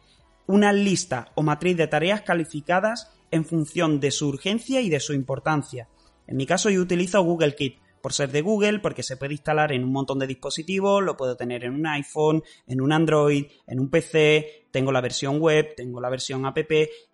una 0.47 0.71
lista 0.71 1.33
o 1.35 1.43
matriz 1.43 1.75
de 1.75 1.87
tareas 1.87 2.21
calificadas 2.21 3.11
en 3.29 3.43
función 3.43 3.99
de 3.99 4.11
su 4.11 4.29
urgencia 4.29 4.79
y 4.79 4.89
de 4.89 5.01
su 5.01 5.11
importancia. 5.11 5.89
En 6.27 6.37
mi 6.37 6.45
caso 6.45 6.69
yo 6.69 6.81
utilizo 6.81 7.21
Google 7.21 7.53
Keep, 7.53 7.79
por 8.01 8.13
ser 8.13 8.31
de 8.31 8.41
Google, 8.41 8.79
porque 8.79 9.03
se 9.03 9.17
puede 9.17 9.33
instalar 9.33 9.71
en 9.71 9.83
un 9.83 9.91
montón 9.91 10.19
de 10.19 10.27
dispositivos, 10.27 11.03
lo 11.03 11.17
puedo 11.17 11.37
tener 11.37 11.63
en 11.63 11.73
un 11.73 11.87
iPhone, 11.87 12.43
en 12.67 12.81
un 12.81 12.91
Android, 12.91 13.45
en 13.67 13.79
un 13.79 13.89
PC, 13.89 14.67
tengo 14.71 14.91
la 14.91 15.01
versión 15.01 15.39
web, 15.39 15.75
tengo 15.75 16.01
la 16.01 16.09
versión 16.09 16.45
app 16.45 16.57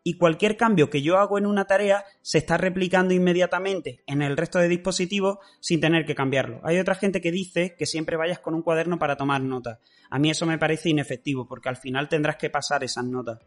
y 0.04 0.18
cualquier 0.18 0.56
cambio 0.56 0.90
que 0.90 1.02
yo 1.02 1.18
hago 1.18 1.38
en 1.38 1.46
una 1.46 1.66
tarea 1.66 2.06
se 2.22 2.38
está 2.38 2.58
replicando 2.58 3.14
inmediatamente 3.14 4.04
en 4.06 4.22
el 4.22 4.38
resto 4.38 4.60
de 4.60 4.70
dispositivos 4.70 5.40
sin 5.60 5.82
tener 5.82 6.06
que 6.06 6.16
cambiarlo. 6.16 6.62
Hay 6.64 6.80
otra 6.80 6.96
gente 6.96 7.20
que 7.20 7.32
dice 7.32 7.76
que 7.78 7.86
siempre 7.86 8.16
vayas 8.16 8.40
con 8.40 8.54
un 8.54 8.62
cuaderno 8.62 9.00
para 9.00 9.18
tomar 9.18 9.42
notas. 9.42 9.80
A 10.10 10.20
mí 10.20 10.30
eso 10.30 10.46
me 10.46 10.58
parece 10.58 10.90
inefectivo 10.90 11.48
porque 11.48 11.70
al 11.70 11.78
final 11.78 12.08
tendrás 12.08 12.38
que 12.38 12.50
pasar 12.50 12.84
esas 12.84 13.06
notas. 13.06 13.40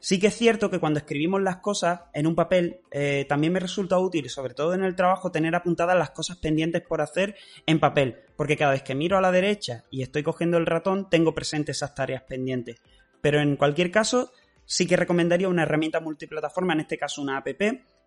Sí 0.00 0.18
que 0.18 0.28
es 0.28 0.34
cierto 0.34 0.70
que 0.70 0.80
cuando 0.80 0.98
escribimos 0.98 1.42
las 1.42 1.58
cosas 1.58 2.00
en 2.14 2.26
un 2.26 2.34
papel, 2.34 2.80
eh, 2.90 3.26
también 3.28 3.52
me 3.52 3.60
resulta 3.60 3.98
útil, 3.98 4.30
sobre 4.30 4.54
todo 4.54 4.72
en 4.72 4.82
el 4.82 4.96
trabajo, 4.96 5.30
tener 5.30 5.54
apuntadas 5.54 5.96
las 5.96 6.10
cosas 6.10 6.38
pendientes 6.38 6.82
por 6.82 7.02
hacer 7.02 7.36
en 7.66 7.78
papel, 7.78 8.16
porque 8.34 8.56
cada 8.56 8.72
vez 8.72 8.82
que 8.82 8.94
miro 8.94 9.18
a 9.18 9.20
la 9.20 9.30
derecha 9.30 9.84
y 9.90 10.02
estoy 10.02 10.22
cogiendo 10.22 10.56
el 10.56 10.64
ratón, 10.64 11.10
tengo 11.10 11.34
presentes 11.34 11.76
esas 11.76 11.94
tareas 11.94 12.22
pendientes. 12.22 12.80
Pero 13.20 13.40
en 13.40 13.56
cualquier 13.56 13.90
caso, 13.90 14.32
sí 14.64 14.86
que 14.86 14.96
recomendaría 14.96 15.48
una 15.48 15.64
herramienta 15.64 16.00
multiplataforma, 16.00 16.72
en 16.72 16.80
este 16.80 16.96
caso 16.96 17.20
una 17.20 17.36
app, 17.36 17.48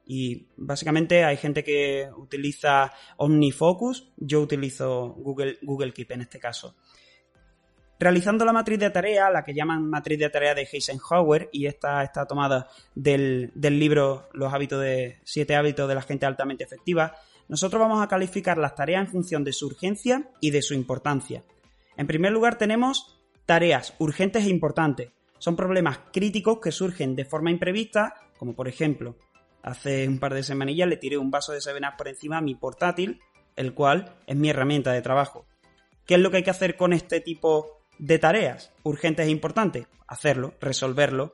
y 0.06 0.48
básicamente 0.58 1.24
hay 1.24 1.38
gente 1.38 1.64
que 1.64 2.10
utiliza 2.18 2.92
OmniFocus, 3.18 4.12
yo 4.18 4.42
utilizo 4.42 5.10
Google, 5.10 5.60
Google 5.62 5.94
Keep 5.94 6.12
en 6.12 6.22
este 6.22 6.40
caso. 6.40 6.76
Realizando 8.04 8.44
la 8.44 8.52
matriz 8.52 8.80
de 8.80 8.90
tarea, 8.90 9.30
la 9.30 9.46
que 9.46 9.54
llaman 9.54 9.90
matriz 9.90 10.20
de 10.20 10.30
tarea 10.30 10.54
de 10.54 10.68
Eisenhower, 10.70 11.48
y 11.54 11.68
esta 11.68 12.04
está 12.04 12.26
tomada 12.26 12.68
del, 12.94 13.54
libro 13.56 14.28
Los 14.34 14.54
hábitos 14.54 14.82
de 14.82 15.22
siete 15.24 15.56
hábitos 15.56 15.88
de 15.88 15.96
la 15.96 16.02
gente 16.02 16.26
altamente 16.26 16.66
efectiva, 16.66 17.16
nosotros 17.48 17.80
vamos 17.80 18.04
a 18.04 18.10
calificar 18.10 18.58
las 18.58 18.76
tareas 18.76 19.06
en 19.06 19.10
función 19.10 19.46
de 19.46 19.54
su 19.54 19.68
urgencia 19.68 20.30
y 20.42 20.52
de 20.52 20.62
su 20.62 20.74
importancia. 20.74 21.46
En 21.96 22.06
primer 22.06 22.34
lugar 22.34 22.58
tenemos 22.58 23.22
tareas 23.46 23.94
urgentes 24.00 24.44
e 24.44 24.50
importantes. 24.50 25.12
Son 25.38 25.56
problemas 25.56 26.00
críticos 26.12 26.60
que 26.60 26.74
surgen 26.74 27.16
de 27.16 27.24
forma 27.24 27.52
imprevista, 27.52 28.16
como 28.38 28.54
por 28.54 28.68
ejemplo, 28.68 29.16
hace 29.62 30.10
un 30.10 30.20
par 30.20 30.34
de 30.34 30.44
semanillas 30.44 30.90
le 30.90 30.98
tiré 30.98 31.18
un 31.18 31.32
vaso 31.32 31.54
de 31.54 31.62
Sevenas 31.62 31.96
por 31.98 32.10
encima 32.10 32.40
a 32.40 32.42
mi 32.42 32.54
portátil, 32.54 33.22
el 33.56 33.74
cual 33.74 34.18
es 34.28 34.36
mi 34.36 34.50
herramienta 34.50 34.92
de 34.92 35.02
trabajo. 35.02 35.46
¿Qué 36.06 36.16
es 36.16 36.20
lo 36.20 36.32
que 36.32 36.38
hay 36.38 36.44
que 36.44 36.50
hacer 36.50 36.76
con 36.76 36.92
este 36.92 37.22
tipo 37.22 37.83
de 38.00 38.20
tareas 38.20 38.72
urgentes 38.84 39.28
e 39.28 39.30
importantes, 39.30 39.88
hacerlo, 40.08 40.54
resolverlo, 40.60 41.34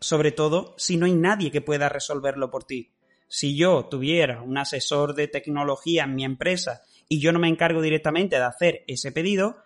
sobre 0.00 0.32
todo 0.32 0.74
si 0.76 0.96
no 0.96 1.06
hay 1.06 1.14
nadie 1.14 1.50
que 1.50 1.60
pueda 1.60 1.88
resolverlo 1.88 2.50
por 2.50 2.64
ti. 2.64 2.92
Si 3.26 3.56
yo 3.56 3.86
tuviera 3.86 4.42
un 4.42 4.56
asesor 4.56 5.14
de 5.14 5.28
tecnología 5.28 6.04
en 6.04 6.14
mi 6.14 6.24
empresa 6.24 6.82
y 7.08 7.20
yo 7.20 7.32
no 7.32 7.38
me 7.38 7.48
encargo 7.48 7.82
directamente 7.82 8.36
de 8.36 8.42
hacer 8.42 8.84
ese 8.86 9.12
pedido, 9.12 9.56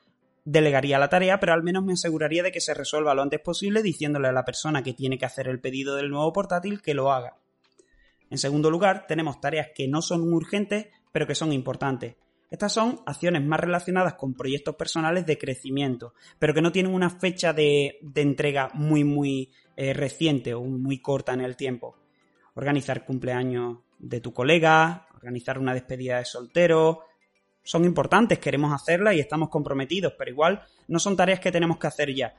delegaría 0.45 0.99
la 0.99 1.09
tarea, 1.09 1.39
pero 1.39 1.53
al 1.53 1.63
menos 1.63 1.85
me 1.85 1.93
aseguraría 1.93 2.43
de 2.43 2.51
que 2.51 2.61
se 2.61 2.75
resuelva 2.75 3.15
lo 3.15 3.23
antes 3.23 3.41
posible 3.41 3.83
diciéndole 3.83 4.29
a 4.29 4.33
la 4.33 4.45
persona 4.45 4.83
que 4.83 4.95
tiene 4.95 5.19
que 5.19 5.27
hacer 5.27 5.49
el 5.49 5.61
pedido 5.61 5.95
del 5.95 6.11
nuevo 6.11 6.33
portátil 6.33 6.83
que 6.83 6.95
lo 6.95 7.13
haga. 7.13 7.37
En 8.31 8.39
segundo 8.39 8.71
lugar, 8.71 9.07
tenemos 9.07 9.41
tareas 9.41 9.69
que 9.75 9.89
no 9.89 10.03
son 10.03 10.33
urgentes, 10.33 10.87
pero 11.13 11.27
que 11.27 11.35
son 11.35 11.53
importantes. 11.53 12.17
Estas 12.53 12.75
son 12.75 13.01
acciones 13.07 13.43
más 13.43 13.61
relacionadas 13.61 14.13
con 14.13 14.35
proyectos 14.35 14.77
personales 14.77 15.25
de 15.25 15.39
crecimiento, 15.39 16.13
pero 16.39 16.53
que 16.53 16.61
no 16.61 16.71
tienen 16.71 16.93
una 16.93 17.09
fecha 17.09 17.55
de, 17.55 17.99
entrega 18.15 18.69
muy, 18.75 19.05
muy 19.05 19.51
eh, 19.75 19.95
reciente 19.95 20.53
o 20.53 20.63
muy 20.63 20.99
corta 20.99 21.33
en 21.33 21.41
el 21.41 21.57
tiempo. 21.57 21.97
Organizar 22.53 23.07
cumpleaños 23.07 23.79
de 23.99 24.21
tu 24.21 24.35
colega, 24.35 25.07
organizar 25.15 25.59
una 25.59 25.73
despedida 25.73 26.19
de 26.19 26.27
soltero, 26.27 27.05
son 27.63 27.87
importantes, 27.87 28.39
queremos 28.39 28.71
hacerlas 28.75 29.15
y 29.15 29.21
estamos 29.21 29.49
comprometidos, 29.49 30.13
pero 30.19 30.31
igual 30.31 30.61
no 30.89 30.99
son 30.99 31.17
tareas 31.17 31.41
que 31.41 31.53
tenemos 31.53 31.79
que 31.79 31.87
hacer 31.87 32.15
ya. 32.15 32.35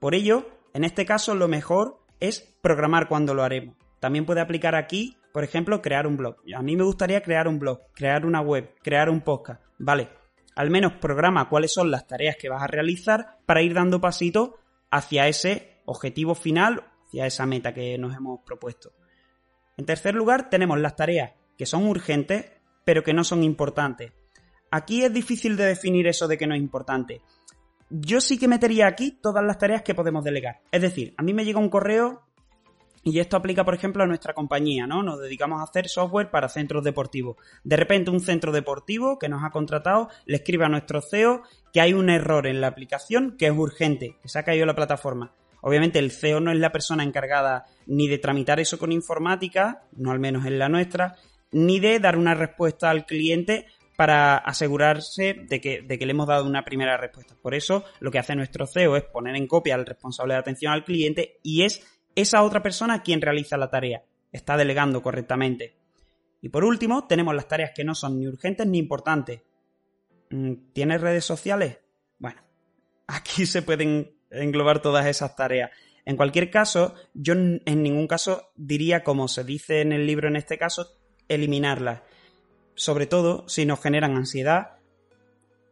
Por 0.00 0.16
ello, 0.16 0.48
en 0.72 0.82
este 0.82 1.06
caso 1.06 1.32
lo 1.36 1.46
mejor 1.46 2.00
es 2.18 2.40
programar 2.60 3.06
cuando 3.06 3.34
lo 3.34 3.44
haremos. 3.44 3.76
También 4.00 4.26
puede 4.26 4.40
aplicar 4.40 4.74
aquí 4.74 5.16
por 5.34 5.42
ejemplo, 5.42 5.82
crear 5.82 6.06
un 6.06 6.16
blog. 6.16 6.36
A 6.54 6.62
mí 6.62 6.76
me 6.76 6.84
gustaría 6.84 7.20
crear 7.20 7.48
un 7.48 7.58
blog, 7.58 7.90
crear 7.92 8.24
una 8.24 8.40
web, 8.40 8.72
crear 8.84 9.10
un 9.10 9.20
podcast. 9.20 9.60
Vale, 9.80 10.10
al 10.54 10.70
menos 10.70 10.92
programa 10.92 11.48
cuáles 11.48 11.74
son 11.74 11.90
las 11.90 12.06
tareas 12.06 12.36
que 12.36 12.48
vas 12.48 12.62
a 12.62 12.68
realizar 12.68 13.38
para 13.44 13.60
ir 13.60 13.74
dando 13.74 14.00
pasito 14.00 14.60
hacia 14.92 15.26
ese 15.26 15.82
objetivo 15.86 16.36
final, 16.36 16.84
hacia 17.08 17.26
esa 17.26 17.46
meta 17.46 17.74
que 17.74 17.98
nos 17.98 18.16
hemos 18.16 18.42
propuesto. 18.46 18.92
En 19.76 19.86
tercer 19.86 20.14
lugar, 20.14 20.50
tenemos 20.50 20.78
las 20.78 20.94
tareas 20.94 21.32
que 21.58 21.66
son 21.66 21.84
urgentes, 21.88 22.52
pero 22.84 23.02
que 23.02 23.12
no 23.12 23.24
son 23.24 23.42
importantes. 23.42 24.12
Aquí 24.70 25.02
es 25.02 25.12
difícil 25.12 25.56
de 25.56 25.64
definir 25.64 26.06
eso 26.06 26.28
de 26.28 26.38
que 26.38 26.46
no 26.46 26.54
es 26.54 26.60
importante. 26.60 27.22
Yo 27.90 28.20
sí 28.20 28.38
que 28.38 28.46
metería 28.46 28.86
aquí 28.86 29.10
todas 29.10 29.44
las 29.44 29.58
tareas 29.58 29.82
que 29.82 29.96
podemos 29.96 30.22
delegar. 30.22 30.60
Es 30.70 30.82
decir, 30.82 31.12
a 31.16 31.24
mí 31.24 31.34
me 31.34 31.44
llega 31.44 31.58
un 31.58 31.70
correo 31.70 32.22
y 33.04 33.18
esto 33.18 33.36
aplica, 33.36 33.64
por 33.64 33.74
ejemplo, 33.74 34.02
a 34.02 34.06
nuestra 34.06 34.32
compañía, 34.32 34.86
¿no? 34.86 35.02
Nos 35.02 35.20
dedicamos 35.20 35.60
a 35.60 35.64
hacer 35.64 35.88
software 35.88 36.30
para 36.30 36.48
centros 36.48 36.82
deportivos. 36.82 37.36
De 37.62 37.76
repente, 37.76 38.10
un 38.10 38.20
centro 38.20 38.50
deportivo 38.50 39.18
que 39.18 39.28
nos 39.28 39.44
ha 39.44 39.50
contratado 39.50 40.08
le 40.24 40.36
escribe 40.36 40.64
a 40.64 40.70
nuestro 40.70 41.02
CEO 41.02 41.42
que 41.72 41.82
hay 41.82 41.92
un 41.92 42.08
error 42.08 42.46
en 42.46 42.62
la 42.62 42.68
aplicación 42.68 43.36
que 43.38 43.46
es 43.46 43.52
urgente, 43.52 44.16
que 44.22 44.28
se 44.28 44.38
ha 44.38 44.42
caído 44.42 44.64
la 44.64 44.74
plataforma. 44.74 45.34
Obviamente, 45.60 45.98
el 45.98 46.12
CEO 46.12 46.40
no 46.40 46.50
es 46.50 46.58
la 46.58 46.72
persona 46.72 47.04
encargada 47.04 47.66
ni 47.86 48.08
de 48.08 48.18
tramitar 48.18 48.58
eso 48.58 48.78
con 48.78 48.90
informática, 48.90 49.82
no 49.92 50.10
al 50.10 50.18
menos 50.18 50.46
en 50.46 50.58
la 50.58 50.70
nuestra, 50.70 51.16
ni 51.52 51.80
de 51.80 52.00
dar 52.00 52.16
una 52.16 52.34
respuesta 52.34 52.88
al 52.88 53.04
cliente 53.04 53.66
para 53.96 54.36
asegurarse 54.36 55.34
de 55.34 55.60
que, 55.60 55.82
de 55.82 55.98
que, 55.98 56.06
le 56.06 56.12
hemos 56.12 56.26
dado 56.26 56.46
una 56.46 56.64
primera 56.64 56.96
respuesta. 56.96 57.36
Por 57.40 57.54
eso, 57.54 57.84
lo 58.00 58.10
que 58.10 58.18
hace 58.18 58.34
nuestro 58.34 58.66
CEO 58.66 58.96
es 58.96 59.04
poner 59.04 59.36
en 59.36 59.46
copia 59.46 59.74
al 59.74 59.86
responsable 59.86 60.34
de 60.34 60.40
atención 60.40 60.72
al 60.72 60.84
cliente 60.84 61.38
y 61.42 61.62
es 61.62 61.86
esa 62.14 62.42
otra 62.42 62.62
persona 62.62 63.02
quien 63.02 63.20
realiza 63.20 63.56
la 63.56 63.70
tarea, 63.70 64.04
está 64.32 64.56
delegando 64.56 65.02
correctamente. 65.02 65.76
Y 66.40 66.48
por 66.50 66.64
último, 66.64 67.06
tenemos 67.06 67.34
las 67.34 67.48
tareas 67.48 67.72
que 67.74 67.84
no 67.84 67.94
son 67.94 68.18
ni 68.18 68.28
urgentes 68.28 68.66
ni 68.66 68.78
importantes. 68.78 69.42
Mm, 70.30 70.72
¿Tienes 70.72 71.00
redes 71.00 71.24
sociales? 71.24 71.78
Bueno, 72.18 72.42
aquí 73.06 73.46
se 73.46 73.62
pueden 73.62 74.16
englobar 74.30 74.82
todas 74.82 75.06
esas 75.06 75.34
tareas. 75.36 75.70
En 76.04 76.16
cualquier 76.16 76.50
caso, 76.50 76.94
yo 77.14 77.32
en 77.32 77.82
ningún 77.82 78.06
caso 78.06 78.50
diría, 78.56 79.02
como 79.02 79.26
se 79.26 79.42
dice 79.42 79.80
en 79.80 79.92
el 79.92 80.06
libro 80.06 80.28
en 80.28 80.36
este 80.36 80.58
caso, 80.58 80.98
eliminarlas. 81.28 82.02
Sobre 82.74 83.06
todo 83.06 83.48
si 83.48 83.64
nos 83.64 83.80
generan 83.80 84.16
ansiedad 84.16 84.78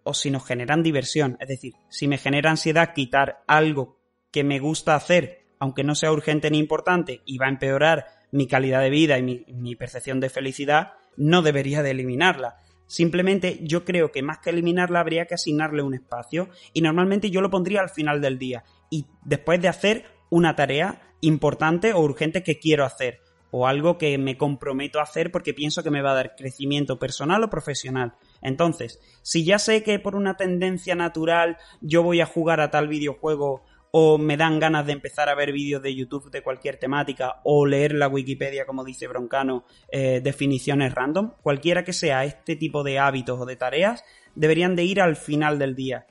o 0.05 0.15
si 0.15 0.31
nos 0.31 0.47
generan 0.47 0.83
diversión. 0.83 1.37
Es 1.41 1.49
decir, 1.49 1.75
si 1.91 2.09
me 2.09 2.19
genera 2.19 2.51
ansiedad 2.51 2.95
quitar 2.95 3.43
algo 3.47 3.99
que 4.31 4.45
me 4.45 4.59
gusta 4.59 4.95
hacer 4.95 5.42
aunque 5.63 5.85
no 5.85 5.95
sea 5.95 6.11
urgente 6.11 6.51
ni 6.51 6.59
importante 6.59 7.23
y 7.25 7.39
va 7.39 7.47
a 7.47 7.51
empeorar 7.51 8.07
mi 8.33 8.49
calidad 8.49 8.81
de 8.81 8.91
vida 8.91 9.17
y 9.21 9.23
mi, 9.23 9.77
percepción 9.77 10.19
de 10.19 10.29
felicidad, 10.29 10.95
no 11.17 11.41
debería 11.41 11.85
de 11.85 11.93
eliminarla. 11.93 12.57
Simplemente 12.89 13.61
yo 13.63 13.85
creo 13.85 14.11
que 14.11 14.25
más 14.25 14.39
que 14.39 14.51
eliminarla 14.51 14.99
habría 14.99 15.27
que 15.27 15.35
asignarle 15.35 15.85
un 15.85 15.95
espacio 15.95 16.49
y 16.73 16.81
normalmente 16.81 17.31
yo 17.31 17.41
lo 17.41 17.49
pondría 17.49 17.81
al 17.81 17.91
final 17.91 18.21
del 18.21 18.41
día 18.41 18.65
y 18.91 19.07
después 19.25 19.63
de 19.63 19.69
hacer 19.69 20.05
una 20.31 20.57
tarea 20.57 21.01
importante 21.21 21.93
o 21.93 22.01
urgente 22.01 22.43
que 22.43 22.59
quiero 22.59 22.85
hacer 22.85 23.21
o 23.53 23.69
algo 23.69 23.99
que 23.99 24.19
me 24.19 24.37
comprometo 24.37 24.99
a 24.99 25.05
hacer 25.05 25.31
porque 25.31 25.55
pienso 25.55 25.85
que 25.85 25.93
me 25.93 26.03
va 26.03 26.11
a 26.11 26.17
dar 26.17 26.35
crecimiento 26.35 26.99
personal 26.99 27.45
o 27.45 27.51
profesional. 27.51 28.15
Entonces, 28.41 28.99
si 29.23 29.45
ya 29.45 29.61
sé 29.61 29.85
que 29.85 30.01
por 30.01 30.17
una 30.17 30.37
tendencia 30.37 30.97
natural 30.97 31.59
yo 31.81 32.03
voy 32.03 32.21
a 32.21 32.27
jugar 32.27 32.61
a 32.61 32.73
tal 32.73 32.89
videojuego 32.89 33.63
o 33.95 34.17
me 34.17 34.39
dan 34.39 34.59
ganas 34.59 34.87
de 34.87 34.93
empezar 34.93 35.29
a 35.29 35.35
ver 35.35 35.53
vídeos 35.53 35.83
de 35.83 35.95
YouTube 35.95 36.31
de 36.31 36.43
cualquier 36.43 36.79
temática 36.79 37.41
o 37.45 37.67
leer 37.67 37.95
la 37.95 38.09
Wikipedia, 38.09 38.65
como 38.65 38.85
dice 38.85 39.07
Broncano, 39.07 39.65
eh, 39.91 40.21
definiciones 40.25 40.95
random, 40.95 41.33
cualquiera 41.43 41.85
que 41.85 41.93
sea 41.93 42.25
este 42.25 42.57
tipo 42.57 42.83
de 42.83 42.99
hábitos 42.99 43.39
o 43.39 43.45
de 43.45 43.57
tareas, 43.57 44.03
deberían 44.35 44.75
de 44.77 44.85
ir 44.85 45.01
al 45.01 45.15
final 45.15 45.59
del 45.59 45.75
día. 45.75 46.07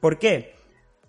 ¿Por 0.00 0.18
qué? 0.18 0.56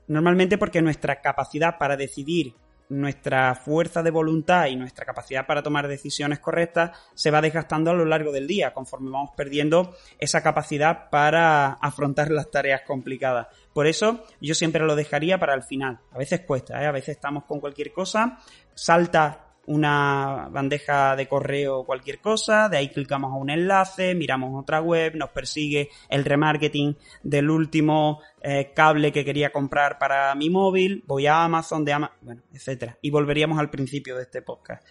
Normalmente 0.07 0.59
porque 0.59 0.83
nuestra 0.83 1.21
capacidad 1.21 1.79
para 1.79 1.97
decidir 1.97 2.53
nuestra 2.91 3.55
fuerza 3.55 4.03
de 4.03 4.11
voluntad 4.11 4.67
y 4.67 4.75
nuestra 4.75 5.05
capacidad 5.05 5.47
para 5.47 5.63
tomar 5.63 5.87
decisiones 5.87 6.39
correctas 6.39 6.91
se 7.15 7.31
va 7.31 7.41
desgastando 7.41 7.89
a 7.89 7.93
lo 7.93 8.03
largo 8.03 8.33
del 8.33 8.47
día, 8.47 8.73
conforme 8.73 9.09
vamos 9.09 9.31
perdiendo 9.35 9.95
esa 10.19 10.43
capacidad 10.43 11.09
para 11.09 11.73
afrontar 11.73 12.29
las 12.29 12.51
tareas 12.51 12.81
complicadas. 12.85 13.47
Por 13.73 13.87
eso 13.87 14.25
yo 14.39 14.53
siempre 14.53 14.85
lo 14.85 14.95
dejaría 14.95 15.39
para 15.39 15.53
el 15.53 15.63
final. 15.63 15.99
A 16.11 16.17
veces 16.17 16.41
cuesta, 16.41 16.81
¿eh? 16.81 16.87
a 16.87 16.91
veces 16.91 17.15
estamos 17.15 17.45
con 17.45 17.59
cualquier 17.59 17.91
cosa, 17.91 18.37
salta 18.73 19.51
una 19.67 20.49
bandeja 20.51 21.15
de 21.15 21.27
correo 21.27 21.79
o 21.79 21.85
cualquier 21.85 22.19
cosa, 22.19 22.67
de 22.67 22.77
ahí 22.77 22.89
clicamos 22.89 23.31
a 23.31 23.35
un 23.35 23.49
enlace, 23.49 24.15
miramos 24.15 24.59
otra 24.61 24.81
web, 24.81 25.15
nos 25.15 25.29
persigue 25.29 25.89
el 26.09 26.25
remarketing 26.25 26.97
del 27.23 27.49
último 27.49 28.21
eh, 28.41 28.71
cable 28.73 29.11
que 29.11 29.23
quería 29.23 29.51
comprar 29.51 29.99
para 29.99 30.33
mi 30.35 30.49
móvil, 30.49 31.03
voy 31.05 31.27
a 31.27 31.43
Amazon, 31.43 31.85
de 31.85 31.93
Amazon, 31.93 32.17
bueno, 32.21 32.41
etcétera. 32.53 32.97
Y 33.01 33.11
volveríamos 33.11 33.59
al 33.59 33.69
principio 33.69 34.15
de 34.17 34.23
este 34.23 34.41
podcast. 34.41 34.85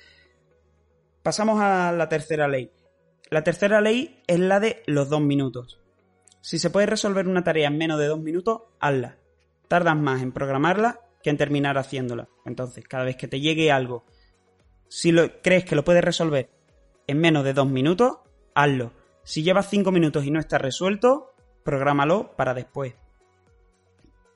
Pasamos 1.22 1.60
a 1.60 1.92
la 1.92 2.08
tercera 2.08 2.48
ley. 2.48 2.70
La 3.28 3.44
tercera 3.44 3.80
ley 3.80 4.22
es 4.26 4.38
la 4.38 4.60
de 4.60 4.82
los 4.86 5.08
dos 5.08 5.20
minutos. 5.20 5.79
Si 6.40 6.58
se 6.58 6.70
puede 6.70 6.86
resolver 6.86 7.28
una 7.28 7.44
tarea 7.44 7.68
en 7.68 7.78
menos 7.78 7.98
de 7.98 8.06
dos 8.06 8.20
minutos, 8.20 8.62
hazla. 8.80 9.16
Tardas 9.68 9.96
más 9.96 10.22
en 10.22 10.32
programarla 10.32 11.00
que 11.22 11.30
en 11.30 11.36
terminar 11.36 11.78
haciéndola. 11.78 12.28
Entonces, 12.44 12.86
cada 12.88 13.04
vez 13.04 13.16
que 13.16 13.28
te 13.28 13.40
llegue 13.40 13.70
algo 13.70 14.04
si 14.90 15.12
lo, 15.12 15.40
crees 15.40 15.64
que 15.64 15.76
lo 15.76 15.84
puedes 15.84 16.04
resolver 16.04 16.50
en 17.06 17.20
menos 17.20 17.44
de 17.44 17.54
dos 17.54 17.68
minutos, 17.68 18.18
hazlo. 18.54 18.92
Si 19.22 19.42
llevas 19.42 19.70
cinco 19.70 19.92
minutos 19.92 20.24
y 20.24 20.30
no 20.30 20.40
está 20.40 20.58
resuelto, 20.58 21.32
prográmalo 21.64 22.34
para 22.36 22.54
después. 22.54 22.94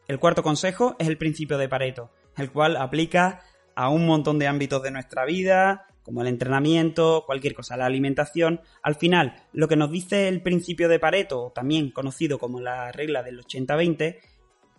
El 0.07 0.21
cuarto 0.21 0.43
consejo 0.43 0.95
es 0.99 1.09
el 1.09 1.19
principio 1.19 1.59
de 1.59 1.69
Pareto, 1.69 2.11
el 2.37 2.53
cual 2.53 2.77
aplica 2.77 3.43
a 3.75 3.89
un 3.89 4.07
montón 4.07 4.39
de 4.39 4.47
ámbitos 4.47 4.83
de 4.83 4.93
nuestra 4.93 5.25
vida, 5.25 5.89
como 6.05 6.21
el 6.21 6.29
entrenamiento, 6.29 7.25
cualquier 7.27 7.55
cosa, 7.55 7.77
la 7.77 7.87
alimentación. 7.87 8.61
Al 8.83 8.95
final, 8.95 9.43
lo 9.53 9.69
que 9.69 9.77
nos 9.77 9.91
dice 9.91 10.29
el 10.29 10.43
principio 10.43 10.89
de 10.89 11.01
Pareto, 11.01 11.51
también 11.55 11.91
conocido 11.91 12.39
como 12.39 12.61
la 12.61 12.93
regla 12.93 13.23
del 13.23 13.41
80-20, 13.41 14.19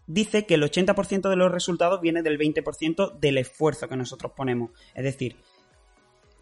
dice 0.08 0.46
que 0.46 0.54
el 0.54 0.64
80% 0.64 1.30
de 1.30 1.36
los 1.36 1.52
resultados 1.52 2.00
viene 2.00 2.22
del 2.22 2.38
20% 2.38 3.20
del 3.20 3.40
esfuerzo 3.40 3.90
que 3.90 3.98
nosotros 3.98 4.34
ponemos. 4.36 4.72
Es 4.94 5.04
decir, 5.04 5.38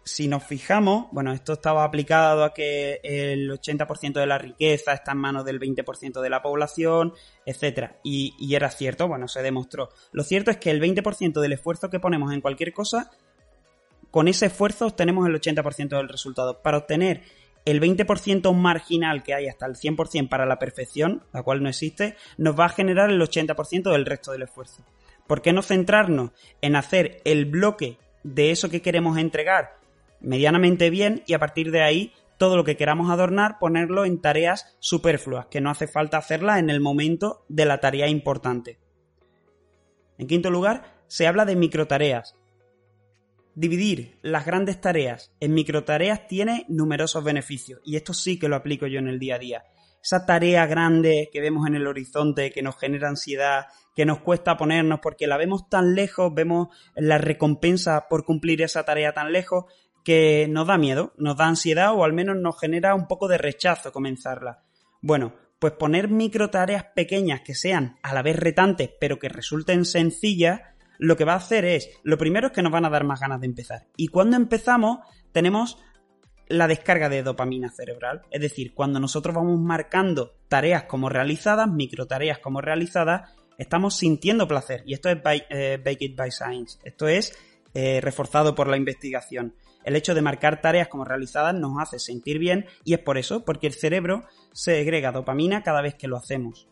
si 0.04 0.28
nos 0.28 0.44
fijamos, 0.44 1.06
bueno, 1.12 1.32
esto 1.32 1.54
estaba 1.54 1.82
aplicado 1.82 2.44
a 2.44 2.52
que 2.52 3.00
el 3.02 3.50
80% 3.50 4.12
de 4.12 4.26
la 4.26 4.36
riqueza 4.36 4.92
está 4.92 5.12
en 5.12 5.18
manos 5.18 5.46
del 5.46 5.58
20% 5.58 6.20
de 6.20 6.30
la 6.30 6.42
población, 6.42 7.14
etcétera. 7.46 7.98
Y, 8.04 8.34
y, 8.38 8.54
era 8.54 8.70
cierto, 8.70 9.08
bueno, 9.08 9.28
se 9.28 9.42
demostró. 9.42 9.88
Lo 10.12 10.22
cierto 10.22 10.50
es 10.50 10.58
que 10.58 10.70
el 10.70 10.80
20% 10.82 11.40
del 11.40 11.54
esfuerzo 11.54 11.88
que 11.88 12.00
ponemos 12.00 12.32
en 12.34 12.42
cualquier 12.42 12.74
cosa, 12.74 13.10
con 14.14 14.28
ese 14.28 14.46
esfuerzo 14.46 14.86
obtenemos 14.86 15.26
el 15.26 15.34
80% 15.34 15.88
del 15.88 16.08
resultado. 16.08 16.62
Para 16.62 16.78
obtener 16.78 17.22
el 17.64 17.80
20% 17.80 18.54
marginal 18.54 19.24
que 19.24 19.34
hay 19.34 19.48
hasta 19.48 19.66
el 19.66 19.74
100% 19.74 20.28
para 20.28 20.46
la 20.46 20.60
perfección, 20.60 21.24
la 21.32 21.42
cual 21.42 21.64
no 21.64 21.68
existe, 21.68 22.14
nos 22.38 22.56
va 22.56 22.66
a 22.66 22.68
generar 22.68 23.10
el 23.10 23.20
80% 23.20 23.90
del 23.90 24.06
resto 24.06 24.30
del 24.30 24.42
esfuerzo. 24.42 24.84
¿Por 25.26 25.42
qué 25.42 25.52
no 25.52 25.62
centrarnos 25.62 26.30
en 26.62 26.76
hacer 26.76 27.22
el 27.24 27.46
bloque 27.46 27.98
de 28.22 28.52
eso 28.52 28.70
que 28.70 28.82
queremos 28.82 29.18
entregar 29.18 29.80
medianamente 30.20 30.90
bien 30.90 31.24
y 31.26 31.34
a 31.34 31.40
partir 31.40 31.72
de 31.72 31.82
ahí 31.82 32.12
todo 32.38 32.56
lo 32.56 32.62
que 32.62 32.76
queramos 32.76 33.10
adornar 33.10 33.58
ponerlo 33.58 34.04
en 34.04 34.20
tareas 34.20 34.76
superfluas, 34.78 35.46
que 35.46 35.60
no 35.60 35.70
hace 35.70 35.88
falta 35.88 36.18
hacerlas 36.18 36.60
en 36.60 36.70
el 36.70 36.78
momento 36.78 37.44
de 37.48 37.64
la 37.64 37.80
tarea 37.80 38.06
importante. 38.06 38.78
En 40.18 40.28
quinto 40.28 40.50
lugar, 40.50 41.02
se 41.08 41.26
habla 41.26 41.44
de 41.44 41.56
microtareas. 41.56 42.36
Dividir 43.56 44.18
las 44.22 44.44
grandes 44.44 44.80
tareas 44.80 45.32
en 45.38 45.54
microtareas 45.54 46.26
tiene 46.26 46.66
numerosos 46.68 47.22
beneficios 47.22 47.80
y 47.84 47.96
esto 47.96 48.12
sí 48.12 48.38
que 48.38 48.48
lo 48.48 48.56
aplico 48.56 48.86
yo 48.86 48.98
en 48.98 49.08
el 49.08 49.20
día 49.20 49.36
a 49.36 49.38
día. 49.38 49.64
Esa 50.02 50.26
tarea 50.26 50.66
grande 50.66 51.30
que 51.32 51.40
vemos 51.40 51.66
en 51.66 51.76
el 51.76 51.86
horizonte, 51.86 52.50
que 52.50 52.62
nos 52.62 52.76
genera 52.76 53.08
ansiedad, 53.08 53.66
que 53.94 54.04
nos 54.04 54.20
cuesta 54.20 54.56
ponernos 54.56 54.98
porque 55.00 55.26
la 55.26 55.36
vemos 55.36 55.68
tan 55.68 55.94
lejos, 55.94 56.34
vemos 56.34 56.68
la 56.96 57.16
recompensa 57.18 58.06
por 58.08 58.24
cumplir 58.24 58.60
esa 58.60 58.84
tarea 58.84 59.12
tan 59.12 59.32
lejos, 59.32 59.64
que 60.04 60.46
nos 60.50 60.66
da 60.66 60.76
miedo, 60.76 61.14
nos 61.16 61.36
da 61.36 61.46
ansiedad 61.46 61.94
o 61.94 62.04
al 62.04 62.12
menos 62.12 62.36
nos 62.36 62.60
genera 62.60 62.94
un 62.94 63.06
poco 63.06 63.28
de 63.28 63.38
rechazo 63.38 63.92
comenzarla. 63.92 64.62
Bueno, 65.00 65.34
pues 65.58 65.72
poner 65.72 66.08
micro 66.08 66.50
tareas 66.50 66.84
pequeñas 66.94 67.40
que 67.40 67.54
sean 67.54 67.96
a 68.02 68.12
la 68.12 68.22
vez 68.22 68.36
retantes 68.36 68.90
pero 69.00 69.18
que 69.18 69.30
resulten 69.30 69.86
sencillas, 69.86 70.60
lo 70.98 71.16
que 71.16 71.24
va 71.24 71.34
a 71.34 71.36
hacer 71.36 71.64
es, 71.64 71.90
lo 72.02 72.18
primero 72.18 72.48
es 72.48 72.52
que 72.52 72.62
nos 72.62 72.72
van 72.72 72.84
a 72.84 72.90
dar 72.90 73.04
más 73.04 73.20
ganas 73.20 73.40
de 73.40 73.46
empezar. 73.46 73.86
Y 73.96 74.08
cuando 74.08 74.36
empezamos 74.36 74.98
tenemos 75.32 75.78
la 76.48 76.68
descarga 76.68 77.08
de 77.08 77.22
dopamina 77.22 77.70
cerebral, 77.70 78.22
es 78.30 78.40
decir, 78.40 78.74
cuando 78.74 79.00
nosotros 79.00 79.34
vamos 79.34 79.58
marcando 79.60 80.36
tareas 80.48 80.84
como 80.84 81.08
realizadas, 81.08 81.68
micro 81.68 82.06
tareas 82.06 82.38
como 82.38 82.60
realizadas, 82.60 83.32
estamos 83.58 83.96
sintiendo 83.96 84.46
placer. 84.46 84.82
Y 84.86 84.94
esto 84.94 85.08
es 85.08 85.18
eh, 85.50 85.80
Bake 85.82 86.04
It 86.04 86.16
by 86.16 86.30
Science. 86.30 86.78
Esto 86.84 87.08
es 87.08 87.36
eh, 87.72 88.00
reforzado 88.00 88.54
por 88.54 88.68
la 88.68 88.76
investigación. 88.76 89.54
El 89.84 89.96
hecho 89.96 90.14
de 90.14 90.22
marcar 90.22 90.60
tareas 90.60 90.88
como 90.88 91.04
realizadas 91.04 91.54
nos 91.54 91.78
hace 91.80 91.98
sentir 91.98 92.38
bien 92.38 92.66
y 92.84 92.94
es 92.94 93.00
por 93.00 93.18
eso, 93.18 93.44
porque 93.44 93.66
el 93.66 93.74
cerebro 93.74 94.24
segrega 94.52 95.12
dopamina 95.12 95.62
cada 95.62 95.82
vez 95.82 95.94
que 95.94 96.08
lo 96.08 96.16
hacemos. 96.16 96.68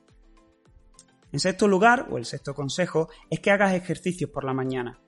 En 1.32 1.40
sexto 1.40 1.66
lugar, 1.66 2.08
o 2.10 2.18
el 2.18 2.26
sexto 2.26 2.54
consejo, 2.54 3.08
es 3.30 3.40
que 3.40 3.50
hagas 3.50 3.74
ejercicios 3.74 4.30
por 4.30 4.44
la 4.44 4.52
mañana. 4.52 5.00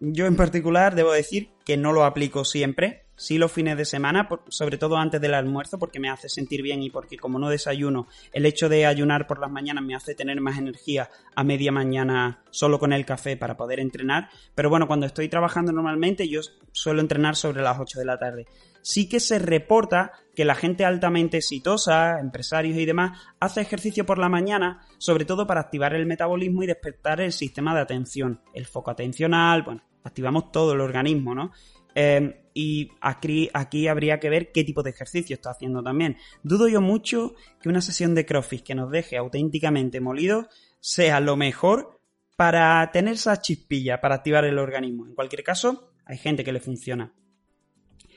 Yo 0.00 0.26
en 0.26 0.36
particular 0.36 0.94
debo 0.94 1.12
decir 1.12 1.50
que 1.64 1.78
no 1.78 1.92
lo 1.92 2.04
aplico 2.04 2.44
siempre, 2.44 3.05
sí 3.16 3.38
los 3.38 3.50
fines 3.50 3.76
de 3.76 3.84
semana, 3.84 4.28
sobre 4.48 4.78
todo 4.78 4.96
antes 4.96 5.20
del 5.20 5.34
almuerzo, 5.34 5.78
porque 5.78 5.98
me 5.98 6.10
hace 6.10 6.28
sentir 6.28 6.62
bien 6.62 6.82
y 6.82 6.90
porque 6.90 7.16
como 7.16 7.38
no 7.38 7.48
desayuno, 7.48 8.06
el 8.32 8.46
hecho 8.46 8.68
de 8.68 8.86
ayunar 8.86 9.26
por 9.26 9.40
las 9.40 9.50
mañanas 9.50 9.84
me 9.84 9.94
hace 9.94 10.14
tener 10.14 10.40
más 10.40 10.58
energía 10.58 11.10
a 11.34 11.44
media 11.44 11.72
mañana 11.72 12.42
solo 12.50 12.78
con 12.78 12.92
el 12.92 13.04
café 13.04 13.36
para 13.36 13.56
poder 13.56 13.80
entrenar. 13.80 14.28
Pero 14.54 14.70
bueno, 14.70 14.86
cuando 14.86 15.06
estoy 15.06 15.28
trabajando 15.28 15.72
normalmente 15.72 16.28
yo 16.28 16.40
suelo 16.72 17.00
entrenar 17.00 17.36
sobre 17.36 17.62
las 17.62 17.78
8 17.78 17.98
de 17.98 18.04
la 18.04 18.18
tarde. 18.18 18.46
Sí 18.82 19.08
que 19.08 19.18
se 19.18 19.38
reporta 19.38 20.12
que 20.34 20.44
la 20.44 20.54
gente 20.54 20.84
altamente 20.84 21.38
exitosa, 21.38 22.20
empresarios 22.20 22.78
y 22.78 22.84
demás, 22.84 23.18
hace 23.40 23.60
ejercicio 23.60 24.06
por 24.06 24.18
la 24.18 24.28
mañana, 24.28 24.86
sobre 24.98 25.24
todo 25.24 25.46
para 25.46 25.62
activar 25.62 25.94
el 25.94 26.06
metabolismo 26.06 26.62
y 26.62 26.66
despertar 26.66 27.20
el 27.20 27.32
sistema 27.32 27.74
de 27.74 27.80
atención, 27.80 28.40
el 28.54 28.66
foco 28.66 28.92
atencional, 28.92 29.62
bueno, 29.62 29.82
activamos 30.04 30.52
todo 30.52 30.72
el 30.72 30.80
organismo, 30.80 31.34
¿no? 31.34 31.50
Em, 31.98 32.34
y 32.52 32.90
aquí, 33.00 33.88
habría 33.88 34.20
que 34.20 34.28
ver 34.28 34.52
qué 34.52 34.64
tipo 34.64 34.82
de 34.82 34.90
ejercicio 34.90 35.32
está 35.32 35.50
haciendo 35.50 35.82
también. 35.82 36.18
Dudo 36.42 36.68
yo 36.68 36.82
mucho 36.82 37.34
que 37.58 37.70
una 37.70 37.80
sesión 37.80 38.14
de 38.14 38.26
CrossFit 38.26 38.62
que 38.62 38.74
nos 38.74 38.90
deje 38.90 39.16
auténticamente 39.16 39.98
molidos 40.02 40.46
sea 40.78 41.20
lo 41.20 41.36
mejor 41.36 41.98
para 42.36 42.90
tener 42.92 43.14
esa 43.14 43.40
chispilla, 43.40 43.98
para 44.02 44.16
activar 44.16 44.44
el 44.44 44.58
organismo. 44.58 45.06
En 45.06 45.14
cualquier 45.14 45.42
caso, 45.42 45.94
hay 46.04 46.18
gente 46.18 46.44
que 46.44 46.52
le 46.52 46.60
funciona. 46.60 47.14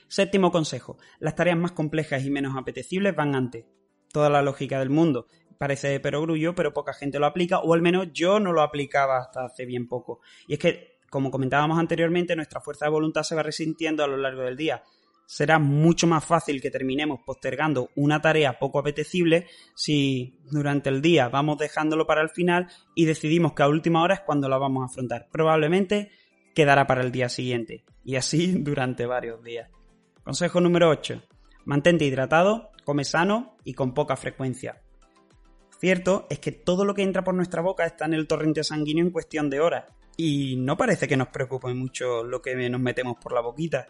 Séptimo 0.08 0.52
consejo. 0.52 0.98
Las 1.18 1.34
tareas 1.34 1.56
más 1.56 1.72
complejas 1.72 2.22
y 2.22 2.30
menos 2.30 2.54
apetecibles 2.58 3.16
van 3.16 3.34
antes. 3.34 3.64
Toda 4.12 4.28
la 4.28 4.42
lógica 4.42 4.78
del 4.78 4.90
mundo. 4.90 5.26
Parece 5.56 5.88
de 5.88 6.00
perogrullo, 6.00 6.54
pero 6.54 6.74
poca 6.74 6.92
gente 6.92 7.18
lo 7.18 7.24
aplica, 7.24 7.60
o 7.60 7.72
al 7.72 7.80
menos 7.80 8.08
yo 8.12 8.40
no 8.40 8.52
lo 8.52 8.60
aplicaba 8.60 9.20
hasta 9.20 9.46
hace 9.46 9.64
bien 9.64 9.88
poco. 9.88 10.20
Y 10.46 10.54
es 10.54 10.58
que 10.58 10.99
como 11.10 11.32
comentábamos 11.32 11.78
anteriormente, 11.78 12.36
nuestra 12.36 12.60
fuerza 12.60 12.86
de 12.86 12.92
voluntad 12.92 13.24
se 13.24 13.34
va 13.34 13.42
resintiendo 13.42 14.04
a 14.04 14.06
lo 14.06 14.16
largo 14.16 14.42
del 14.42 14.56
día. 14.56 14.84
Será 15.26 15.58
mucho 15.58 16.06
más 16.06 16.24
fácil 16.24 16.60
que 16.60 16.70
terminemos 16.70 17.20
postergando 17.26 17.90
una 17.96 18.20
tarea 18.20 18.58
poco 18.58 18.78
apetecible 18.78 19.46
si 19.74 20.38
durante 20.50 20.88
el 20.88 21.02
día 21.02 21.28
vamos 21.28 21.58
dejándolo 21.58 22.06
para 22.06 22.22
el 22.22 22.30
final 22.30 22.68
y 22.94 23.04
decidimos 23.04 23.52
que 23.52 23.62
a 23.62 23.68
última 23.68 24.02
hora 24.02 24.14
es 24.14 24.20
cuando 24.20 24.48
la 24.48 24.58
vamos 24.58 24.82
a 24.82 24.86
afrontar. 24.86 25.28
Probablemente 25.30 26.10
quedará 26.54 26.86
para 26.86 27.02
el 27.02 27.12
día 27.12 27.28
siguiente 27.28 27.84
y 28.04 28.16
así 28.16 28.52
durante 28.58 29.06
varios 29.06 29.42
días. 29.42 29.68
Consejo 30.22 30.60
número 30.60 30.88
8. 30.90 31.22
Mantente 31.64 32.04
hidratado, 32.04 32.70
come 32.84 33.04
sano 33.04 33.56
y 33.64 33.74
con 33.74 33.94
poca 33.94 34.16
frecuencia. 34.16 34.82
Cierto 35.78 36.26
es 36.30 36.38
que 36.38 36.52
todo 36.52 36.84
lo 36.84 36.94
que 36.94 37.02
entra 37.02 37.24
por 37.24 37.34
nuestra 37.34 37.62
boca 37.62 37.84
está 37.84 38.04
en 38.04 38.14
el 38.14 38.26
torrente 38.26 38.64
sanguíneo 38.64 39.04
en 39.04 39.12
cuestión 39.12 39.48
de 39.48 39.60
horas 39.60 39.84
y 40.20 40.56
no 40.56 40.76
parece 40.76 41.08
que 41.08 41.16
nos 41.16 41.28
preocupe 41.28 41.72
mucho 41.72 42.22
lo 42.22 42.42
que 42.42 42.54
nos 42.68 42.80
metemos 42.80 43.16
por 43.16 43.32
la 43.32 43.40
boquita. 43.40 43.88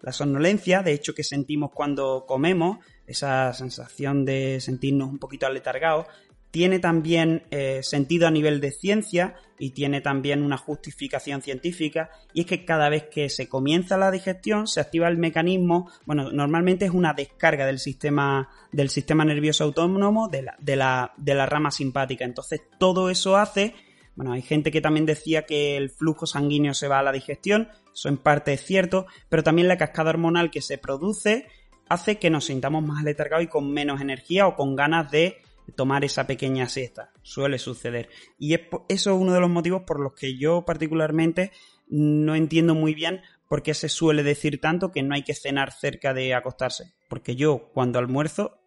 La 0.00 0.10
somnolencia, 0.10 0.82
de 0.82 0.92
hecho, 0.92 1.14
que 1.14 1.22
sentimos 1.22 1.70
cuando 1.70 2.24
comemos, 2.26 2.78
esa 3.06 3.52
sensación 3.52 4.24
de 4.24 4.58
sentirnos 4.60 5.10
un 5.10 5.18
poquito 5.18 5.46
aletargados, 5.46 6.06
tiene 6.50 6.78
también 6.78 7.42
eh, 7.50 7.80
sentido 7.82 8.26
a 8.26 8.30
nivel 8.30 8.62
de 8.62 8.70
ciencia 8.70 9.34
y 9.58 9.70
tiene 9.70 10.00
también 10.00 10.42
una 10.42 10.56
justificación 10.56 11.42
científica 11.42 12.08
y 12.32 12.40
es 12.40 12.46
que 12.46 12.64
cada 12.64 12.88
vez 12.88 13.08
que 13.10 13.28
se 13.28 13.46
comienza 13.46 13.98
la 13.98 14.10
digestión 14.10 14.66
se 14.66 14.80
activa 14.80 15.08
el 15.08 15.18
mecanismo, 15.18 15.90
bueno, 16.06 16.32
normalmente 16.32 16.86
es 16.86 16.92
una 16.92 17.12
descarga 17.12 17.66
del 17.66 17.78
sistema 17.78 18.48
del 18.72 18.88
sistema 18.88 19.26
nervioso 19.26 19.64
autónomo 19.64 20.28
de 20.28 20.42
la, 20.42 20.56
de 20.58 20.76
la, 20.76 21.12
de 21.18 21.34
la 21.34 21.44
rama 21.44 21.70
simpática, 21.70 22.24
entonces 22.24 22.62
todo 22.78 23.10
eso 23.10 23.36
hace 23.36 23.74
Bueno, 24.16 24.32
hay 24.32 24.42
gente 24.42 24.70
que 24.70 24.80
también 24.80 25.06
decía 25.06 25.42
que 25.42 25.76
el 25.76 25.90
flujo 25.90 26.26
sanguíneo 26.26 26.74
se 26.74 26.88
va 26.88 26.98
a 26.98 27.02
la 27.02 27.12
digestión, 27.12 27.68
eso 27.94 28.08
en 28.08 28.16
parte 28.16 28.54
es 28.54 28.64
cierto, 28.64 29.06
pero 29.28 29.42
también 29.42 29.68
la 29.68 29.76
cascada 29.76 30.10
hormonal 30.10 30.50
que 30.50 30.62
se 30.62 30.78
produce 30.78 31.46
hace 31.88 32.18
que 32.18 32.30
nos 32.30 32.46
sintamos 32.46 32.82
más 32.82 33.04
letargados 33.04 33.44
y 33.44 33.48
con 33.48 33.70
menos 33.70 34.00
energía 34.00 34.46
o 34.46 34.56
con 34.56 34.74
ganas 34.74 35.10
de 35.10 35.38
tomar 35.74 36.04
esa 36.04 36.26
pequeña 36.26 36.68
siesta. 36.68 37.12
Suele 37.22 37.58
suceder. 37.58 38.08
Y 38.38 38.54
eso 38.54 38.70
es 38.88 39.06
uno 39.06 39.32
de 39.32 39.40
los 39.40 39.50
motivos 39.50 39.82
por 39.82 40.00
los 40.00 40.14
que 40.14 40.36
yo 40.38 40.64
particularmente 40.64 41.52
no 41.88 42.34
entiendo 42.34 42.74
muy 42.74 42.94
bien 42.94 43.20
por 43.48 43.62
qué 43.62 43.74
se 43.74 43.88
suele 43.88 44.22
decir 44.22 44.60
tanto 44.60 44.92
que 44.92 45.02
no 45.02 45.14
hay 45.14 45.22
que 45.22 45.34
cenar 45.34 45.72
cerca 45.72 46.14
de 46.14 46.34
acostarse. 46.34 46.94
Porque 47.08 47.36
yo 47.36 47.70
cuando 47.72 47.98
almuerzo, 47.98 48.60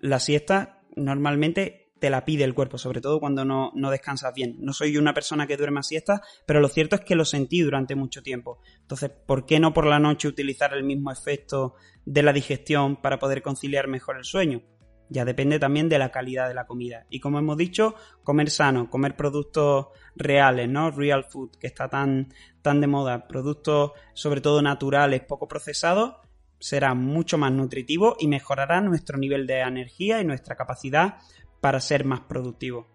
la 0.00 0.20
siesta 0.20 0.82
normalmente 0.96 1.79
te 2.00 2.10
la 2.10 2.24
pide 2.24 2.44
el 2.44 2.54
cuerpo, 2.54 2.78
sobre 2.78 3.00
todo 3.00 3.20
cuando 3.20 3.44
no, 3.44 3.72
no, 3.74 3.90
descansas 3.90 4.32
bien. 4.34 4.56
No 4.58 4.72
soy 4.72 4.96
una 4.96 5.14
persona 5.14 5.46
que 5.46 5.56
duerma 5.56 5.82
siesta, 5.82 6.22
pero 6.46 6.60
lo 6.60 6.68
cierto 6.68 6.96
es 6.96 7.02
que 7.02 7.14
lo 7.14 7.24
sentí 7.24 7.60
durante 7.60 7.94
mucho 7.94 8.22
tiempo. 8.22 8.60
Entonces, 8.80 9.10
¿por 9.10 9.46
qué 9.46 9.60
no 9.60 9.72
por 9.72 9.86
la 9.86 9.98
noche 9.98 10.28
utilizar 10.28 10.74
el 10.74 10.82
mismo 10.82 11.12
efecto 11.12 11.74
de 12.04 12.22
la 12.22 12.32
digestión 12.32 12.96
para 12.96 13.18
poder 13.18 13.42
conciliar 13.42 13.86
mejor 13.86 14.16
el 14.16 14.24
sueño? 14.24 14.62
Ya 15.10 15.24
depende 15.24 15.58
también 15.58 15.88
de 15.88 15.98
la 15.98 16.10
calidad 16.10 16.48
de 16.48 16.54
la 16.54 16.66
comida. 16.66 17.06
Y 17.10 17.20
como 17.20 17.38
hemos 17.38 17.56
dicho, 17.56 17.96
comer 18.22 18.48
sano, 18.48 18.88
comer 18.88 19.16
productos 19.16 19.88
reales, 20.14 20.68
¿no? 20.68 20.92
Real 20.92 21.24
food, 21.24 21.50
que 21.58 21.66
está 21.66 21.88
tan, 21.88 22.32
tan 22.62 22.80
de 22.80 22.86
moda. 22.86 23.26
Productos 23.26 23.92
sobre 24.14 24.40
todo 24.40 24.62
naturales, 24.62 25.22
poco 25.22 25.48
procesados, 25.48 26.14
será 26.60 26.94
mucho 26.94 27.38
más 27.38 27.50
nutritivo 27.50 28.16
y 28.20 28.28
mejorará 28.28 28.80
nuestro 28.80 29.18
nivel 29.18 29.46
de 29.46 29.60
energía 29.60 30.20
y 30.20 30.24
nuestra 30.24 30.54
capacidad 30.54 31.16
para 31.60 31.80
ser 31.80 32.04
más 32.04 32.20
productivo. 32.20 32.88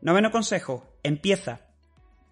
Noveno 0.00 0.30
consejo, 0.30 0.96
empieza 1.02 1.68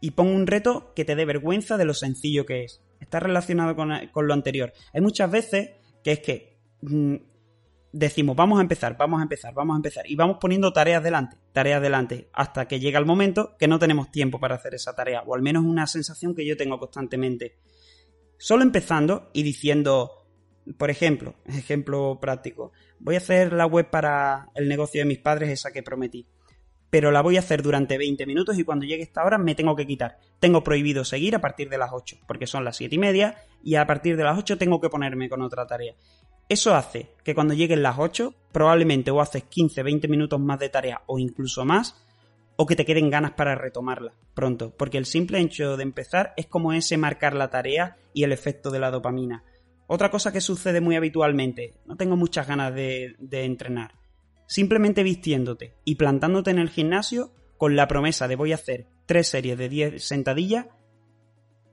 y 0.01 0.13
pon 0.13 0.29
un 0.29 0.47
reto 0.47 0.93
que 0.95 1.05
te 1.05 1.15
dé 1.15 1.25
vergüenza 1.25 1.77
de 1.77 1.85
lo 1.85 1.95
sencillo 1.95 2.47
que 2.47 2.65
es. 2.65 2.83
Está 3.01 3.21
relacionado 3.21 3.77
con, 3.77 3.93
con 4.13 4.27
lo 4.27 4.35
anterior. 4.35 4.73
Hay 4.93 5.01
muchas 5.01 5.31
veces 5.31 5.71
que 6.03 6.13
es 6.13 6.21
que 6.21 6.59
mm, 6.83 7.17
decimos, 7.93 8.37
vamos 8.37 8.59
a 8.59 8.63
empezar, 8.63 8.97
vamos 8.97 9.21
a 9.21 9.23
empezar, 9.23 9.55
vamos 9.55 9.75
a 9.75 9.79
empezar, 9.79 10.09
y 10.09 10.17
vamos 10.17 10.39
poniendo 10.41 10.73
tareas 10.73 11.03
delante, 11.03 11.37
tareas 11.53 11.83
delante, 11.83 12.29
hasta 12.33 12.69
que 12.69 12.81
llega 12.81 12.99
el 12.99 13.07
momento 13.07 13.57
que 13.59 13.69
no 13.69 13.79
tenemos 13.79 14.11
tiempo 14.11 14.39
para 14.39 14.57
hacer 14.57 14.75
esa 14.75 14.95
tarea, 14.95 15.23
o 15.27 15.35
al 15.35 15.43
menos 15.43 15.65
una 15.65 15.87
sensación 15.87 16.35
que 16.35 16.47
yo 16.47 16.57
tengo 16.57 16.79
constantemente. 16.79 17.59
Solo 18.39 18.63
empezando 18.63 19.31
y 19.33 19.43
diciendo, 19.43 20.20
por 20.77 20.91
ejemplo, 20.91 21.35
ejemplo 21.47 22.19
práctico, 22.21 22.73
voy 22.99 23.17
a 23.17 23.19
hacer 23.19 23.53
la 23.53 23.67
web 23.67 23.91
para 23.91 24.49
el 24.55 24.69
negocio 24.69 25.01
de 25.01 25.07
mis 25.07 25.19
padres, 25.19 25.51
esa 25.51 25.73
que 25.73 25.83
prometí. 25.83 26.27
Pero 26.91 27.13
la 27.13 27.23
voy 27.23 27.37
a 27.37 27.41
hacer 27.41 27.63
durante 27.63 27.99
20 27.99 28.27
minutos 28.27 28.59
y 28.59 28.65
cuando 28.65 28.85
llegue 28.85 29.05
esta 29.05 29.25
hora 29.25 29.39
me 29.39 29.55
tengo 29.55 29.77
que 29.77 29.87
quitar. 29.87 30.19
Tengo 30.41 30.65
prohibido 30.65 31.05
seguir 31.05 31.37
a 31.37 31.41
partir 31.41 31.69
de 31.69 31.79
las 31.79 31.91
8, 31.93 32.19
porque 32.27 32.49
son 32.49 32.65
las 32.65 32.77
7 32.77 32.97
y 32.97 32.99
media, 32.99 33.37
y 33.63 33.77
a 33.77 33.87
partir 33.87 34.17
de 34.17 34.25
las 34.25 34.37
8 34.37 34.59
tengo 34.59 34.81
que 34.81 34.89
ponerme 34.89 35.29
con 35.29 35.41
otra 35.41 35.67
tarea. 35.67 35.95
Eso 36.49 36.75
hace 36.75 37.11
que 37.23 37.33
cuando 37.33 37.55
lleguen 37.55 37.85
las 37.85 37.97
8, 37.97 38.35
probablemente 38.51 39.13
o 39.13 39.21
haces 39.21 39.45
15, 39.45 39.85
20 39.85 40.09
minutos 40.09 40.41
más 40.41 40.59
de 40.59 40.69
tarea 40.69 41.03
o 41.07 41.21
incluso 41.21 41.65
más, 41.65 41.95
o 42.57 42.67
que 42.67 42.75
te 42.75 42.85
queden 42.85 43.09
ganas 43.09 43.33
para 43.33 43.55
retomarla 43.55 44.13
pronto, 44.35 44.75
porque 44.77 44.99
el 44.99 45.07
simple 45.07 45.39
hecho 45.39 45.77
de 45.77 45.83
empezar 45.83 46.35
es 46.37 46.47
como 46.47 46.73
ese 46.73 46.97
marcar 46.97 47.35
la 47.35 47.51
tarea 47.51 47.97
y 48.13 48.25
el 48.25 48.33
efecto 48.33 48.71
de 48.71 48.81
la 48.81 48.91
dopamina. 48.91 49.45
Otra 49.93 50.09
cosa 50.09 50.33
que 50.33 50.41
sucede 50.41 50.81
muy 50.81 50.95
habitualmente, 50.95 51.75
no 51.85 51.97
tengo 51.97 52.15
muchas 52.15 52.47
ganas 52.47 52.73
de, 52.73 53.17
de 53.19 53.45
entrenar. 53.45 53.97
Simplemente 54.47 55.03
vistiéndote 55.03 55.75
y 55.85 55.97
plantándote 55.97 56.53
en 56.53 56.61
el 56.61 56.71
gimnasio 56.71 57.33
con 57.59 57.75
la 57.75 57.89
promesa 57.89 58.29
de 58.29 58.37
voy 58.37 58.53
a 58.53 58.55
hacer 58.55 58.87
tres 59.07 59.27
series 59.27 59.59
de 59.59 59.69
10 59.69 60.07
sentadillas 60.07 60.67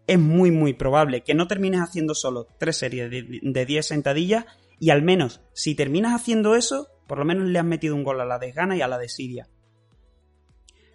es 0.07 0.17
muy 0.17 0.49
muy 0.49 0.73
probable 0.73 1.21
que 1.21 1.35
no 1.35 1.47
termines 1.47 1.81
haciendo 1.81 2.15
solo 2.15 2.47
tres 2.57 2.77
series 2.77 3.11
de 3.11 3.65
10 3.67 3.85
sentadillas 3.85 4.45
y 4.79 4.89
al 4.89 5.03
menos, 5.03 5.41
si 5.53 5.75
terminas 5.75 6.19
haciendo 6.19 6.55
eso, 6.55 6.87
por 7.05 7.19
lo 7.19 7.25
menos 7.25 7.47
le 7.47 7.59
has 7.59 7.65
metido 7.65 7.93
un 7.93 8.03
gol 8.03 8.19
a 8.19 8.25
la 8.25 8.39
desgana 8.39 8.75
y 8.75 8.81
a 8.81 8.87
la 8.87 8.97
desidia. 8.97 9.47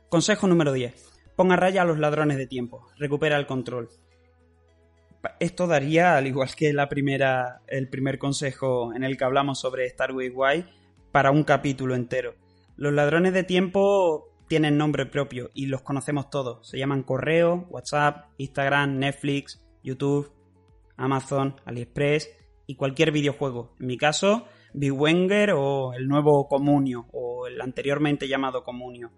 Consejo 0.09 0.49
número 0.49 0.73
10. 0.73 0.93
Ponga 1.37 1.55
raya 1.55 1.83
a 1.83 1.85
los 1.85 2.01
ladrones 2.01 2.37
de 2.37 2.49
tiempo. 2.49 2.89
Recupera 2.99 3.37
el 3.37 3.47
control. 3.47 3.91
Esto 5.39 5.67
daría, 5.67 6.17
al 6.17 6.27
igual 6.27 6.55
que 6.57 6.73
la 6.73 6.89
primera, 6.89 7.63
el 7.69 7.89
primer 7.89 8.19
consejo 8.19 8.93
en 8.95 9.05
el 9.05 9.17
que 9.17 9.25
hablamos 9.25 9.61
sobre 9.61 9.87
Star 9.87 10.13
Wars 10.13 10.65
para 11.13 11.31
un 11.31 11.45
capítulo 11.45 11.95
entero. 11.95 12.35
Los 12.77 12.93
ladrones 12.93 13.33
de 13.33 13.45
tiempo 13.45 14.29
tienen 14.49 14.77
nombre 14.77 15.07
propio 15.07 15.51
y 15.55 15.67
los 15.67 15.83
conocemos 15.83 16.31
todos. 16.31 16.69
Se 16.69 16.79
llaman 16.79 17.05
correo, 17.05 17.67
WhatsApp, 17.71 18.27
Instagram, 18.39 18.99
Netflix, 18.99 19.65
YouTube, 19.83 20.33
Amazon, 20.97 21.57
AliExpress 21.65 22.31
y 22.67 22.77
cualquier 22.77 23.13
videojuego. 23.13 23.77
En 23.81 23.87
mi 23.87 23.97
caso, 23.97 24.47
Big 24.75 24.93
Wenger 24.93 25.53
o 25.53 25.93
el 25.95 26.09
nuevo 26.09 26.49
Comunio 26.49 27.07
o 27.13 27.47
el 27.47 27.61
anteriormente 27.61 28.29
llamado 28.29 28.65
Comunio. 28.65 29.11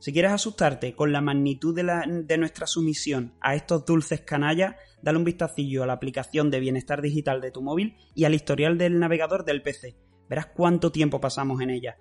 Si 0.00 0.14
quieres 0.14 0.32
asustarte 0.32 0.94
con 0.94 1.12
la 1.12 1.20
magnitud 1.20 1.76
de, 1.76 2.38
nuestra 2.38 2.66
sumisión 2.66 3.34
a 3.42 3.54
estos 3.54 3.84
dulces 3.84 4.22
canallas, 4.22 4.74
dale 5.02 5.18
un 5.18 5.24
vistacillo 5.24 5.82
a 5.82 5.86
la 5.86 5.92
aplicación 5.92 6.50
de 6.50 6.58
bienestar 6.58 7.02
digital 7.02 7.42
de 7.42 7.50
tu 7.50 7.60
móvil 7.60 7.98
y 8.14 8.24
al 8.24 8.34
historial 8.34 8.78
del 8.78 8.98
navegador 8.98 9.44
del 9.44 9.60
PC. 9.60 9.98
Verás 10.26 10.46
cuánto 10.46 10.90
tiempo 10.90 11.20
pasamos 11.20 11.60
en 11.60 11.68
ella. 11.68 11.98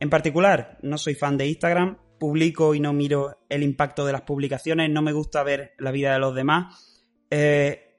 En 0.00 0.08
particular, 0.08 0.78
no 0.80 0.96
soy 0.96 1.14
fan 1.14 1.36
de 1.36 1.46
Instagram, 1.46 1.98
publico 2.18 2.74
y 2.74 2.80
no 2.80 2.94
miro 2.94 3.36
el 3.50 3.62
impacto 3.62 4.06
de 4.06 4.12
las 4.12 4.22
publicaciones, 4.22 4.88
no 4.88 5.02
me 5.02 5.12
gusta 5.12 5.42
ver 5.42 5.74
la 5.78 5.90
vida 5.90 6.14
de 6.14 6.20
los 6.20 6.34
demás. 6.34 7.04
Eh, 7.28 7.94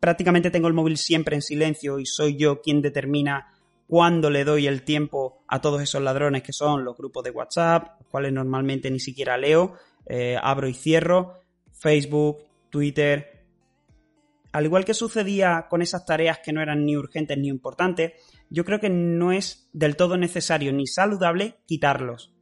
prácticamente 0.00 0.50
tengo 0.50 0.66
el 0.66 0.74
móvil 0.74 0.96
siempre 0.96 1.36
en 1.36 1.42
silencio 1.42 2.00
y 2.00 2.06
soy 2.06 2.36
yo 2.36 2.60
quien 2.60 2.82
determina 2.82 3.54
cuándo 3.90 4.30
le 4.30 4.44
doy 4.44 4.68
el 4.68 4.84
tiempo 4.84 5.42
a 5.48 5.60
todos 5.60 5.82
esos 5.82 6.00
ladrones 6.00 6.44
que 6.44 6.52
son 6.52 6.84
los 6.84 6.96
grupos 6.96 7.24
de 7.24 7.32
WhatsApp, 7.32 7.98
los 7.98 8.08
cuales 8.08 8.32
normalmente 8.32 8.88
ni 8.88 9.00
siquiera 9.00 9.36
leo, 9.36 9.74
eh, 10.06 10.36
abro 10.40 10.68
y 10.68 10.74
cierro, 10.74 11.40
Facebook, 11.72 12.38
Twitter. 12.70 13.44
Al 14.52 14.64
igual 14.64 14.84
que 14.84 14.94
sucedía 14.94 15.66
con 15.68 15.82
esas 15.82 16.06
tareas 16.06 16.38
que 16.38 16.52
no 16.52 16.62
eran 16.62 16.86
ni 16.86 16.96
urgentes 16.96 17.36
ni 17.36 17.48
importantes, 17.48 18.12
yo 18.48 18.64
creo 18.64 18.78
que 18.78 18.90
no 18.90 19.32
es 19.32 19.68
del 19.72 19.96
todo 19.96 20.16
necesario 20.16 20.72
ni 20.72 20.86
saludable 20.86 21.56
quitarlos 21.66 22.32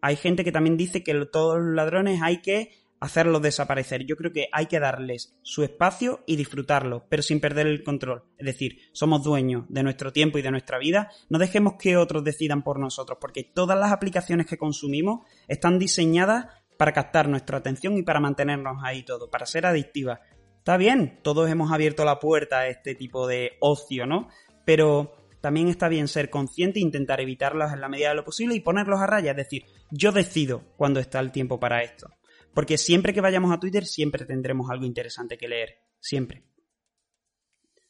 hay 0.00 0.16
gente 0.16 0.44
que 0.44 0.52
también 0.52 0.76
dice 0.76 1.02
que 1.02 1.14
todos 1.26 1.58
los 1.58 1.74
ladrones 1.74 2.20
hay 2.22 2.40
que 2.40 2.72
hacerlos 3.00 3.42
desaparecer. 3.42 4.04
Yo 4.04 4.16
creo 4.16 4.32
que 4.32 4.48
hay 4.52 4.66
que 4.66 4.80
darles 4.80 5.36
su 5.42 5.62
espacio 5.62 6.22
y 6.26 6.36
disfrutarlo, 6.36 7.06
pero 7.08 7.22
sin 7.22 7.40
perder 7.40 7.66
el 7.66 7.82
control. 7.82 8.24
Es 8.36 8.46
decir, 8.46 8.78
somos 8.92 9.22
dueños 9.22 9.64
de 9.68 9.82
nuestro 9.82 10.12
tiempo 10.12 10.38
y 10.38 10.42
de 10.42 10.50
nuestra 10.50 10.78
vida. 10.78 11.10
No 11.28 11.38
dejemos 11.38 11.74
que 11.78 11.96
otros 11.96 12.24
decidan 12.24 12.62
por 12.62 12.78
nosotros, 12.78 13.18
porque 13.20 13.44
todas 13.44 13.78
las 13.78 13.92
aplicaciones 13.92 14.46
que 14.46 14.58
consumimos 14.58 15.26
están 15.46 15.78
diseñadas 15.78 16.46
para 16.76 16.92
captar 16.92 17.28
nuestra 17.28 17.58
atención 17.58 17.96
y 17.96 18.02
para 18.02 18.20
mantenernos 18.20 18.78
ahí 18.82 19.02
todo, 19.02 19.30
para 19.30 19.46
ser 19.46 19.66
adictivas. 19.66 20.20
Está 20.58 20.76
bien, 20.76 21.20
todos 21.22 21.50
hemos 21.50 21.72
abierto 21.72 22.04
la 22.04 22.18
puerta 22.20 22.60
a 22.60 22.68
este 22.68 22.94
tipo 22.94 23.26
de 23.26 23.52
ocio, 23.60 24.06
¿no? 24.06 24.28
Pero 24.64 25.14
también 25.40 25.68
está 25.68 25.88
bien 25.88 26.08
ser 26.08 26.30
consciente 26.30 26.78
e 26.78 26.82
intentar 26.82 27.20
evitarlos 27.20 27.72
en 27.72 27.80
la 27.80 27.88
medida 27.88 28.10
de 28.10 28.16
lo 28.16 28.24
posible 28.24 28.54
y 28.54 28.60
ponerlos 28.60 29.00
a 29.00 29.06
raya. 29.06 29.30
Es 29.30 29.36
decir, 29.36 29.64
yo 29.90 30.12
decido 30.12 30.62
cuándo 30.76 31.00
está 31.00 31.20
el 31.20 31.32
tiempo 31.32 31.58
para 31.58 31.82
esto. 31.82 32.10
Porque 32.54 32.78
siempre 32.78 33.12
que 33.12 33.20
vayamos 33.20 33.52
a 33.52 33.60
Twitter, 33.60 33.84
siempre 33.86 34.24
tendremos 34.24 34.70
algo 34.70 34.84
interesante 34.84 35.38
que 35.38 35.48
leer. 35.48 35.78
Siempre. 36.00 36.44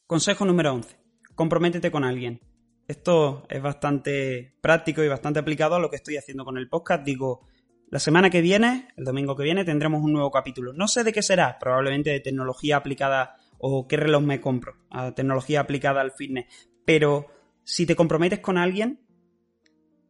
Consejo 0.07 0.45
número 0.45 0.73
11. 0.73 0.97
Comprométete 1.35 1.91
con 1.91 2.05
alguien. 2.05 2.41
Esto 2.87 3.47
es 3.51 3.61
bastante 3.61 4.57
práctico 4.63 5.03
y 5.03 5.09
bastante 5.09 5.39
aplicado 5.41 5.75
a 5.75 5.79
lo 5.79 5.91
que 5.91 5.97
estoy 5.97 6.17
haciendo 6.17 6.45
con 6.45 6.57
el 6.57 6.69
podcast. 6.69 7.05
Digo, 7.05 7.47
la 7.91 7.99
semana 7.99 8.31
que 8.31 8.41
viene, 8.41 8.89
el 8.97 9.05
domingo 9.05 9.37
que 9.37 9.45
viene, 9.45 9.65
tendremos 9.65 10.03
un 10.03 10.13
nuevo 10.13 10.31
capítulo. 10.31 10.73
No 10.73 10.89
sé 10.89 11.05
de 11.05 11.13
qué 11.13 11.23
será, 11.23 11.59
probablemente 11.59 12.11
de 12.11 12.21
tecnología 12.21 12.77
aplicada 12.77 13.37
o 13.59 13.87
qué 13.87 13.97
reloj 13.97 14.23
me 14.23 14.41
compro, 14.41 14.77
a 14.91 15.15
tecnología 15.15 15.61
aplicada 15.61 16.01
al 16.01 16.13
fitness. 16.13 16.47
Pero 16.85 17.27
si 17.65 17.87
te 17.87 17.97
comprometes 17.97 18.41
con 18.41 18.57
alguien, 18.57 19.01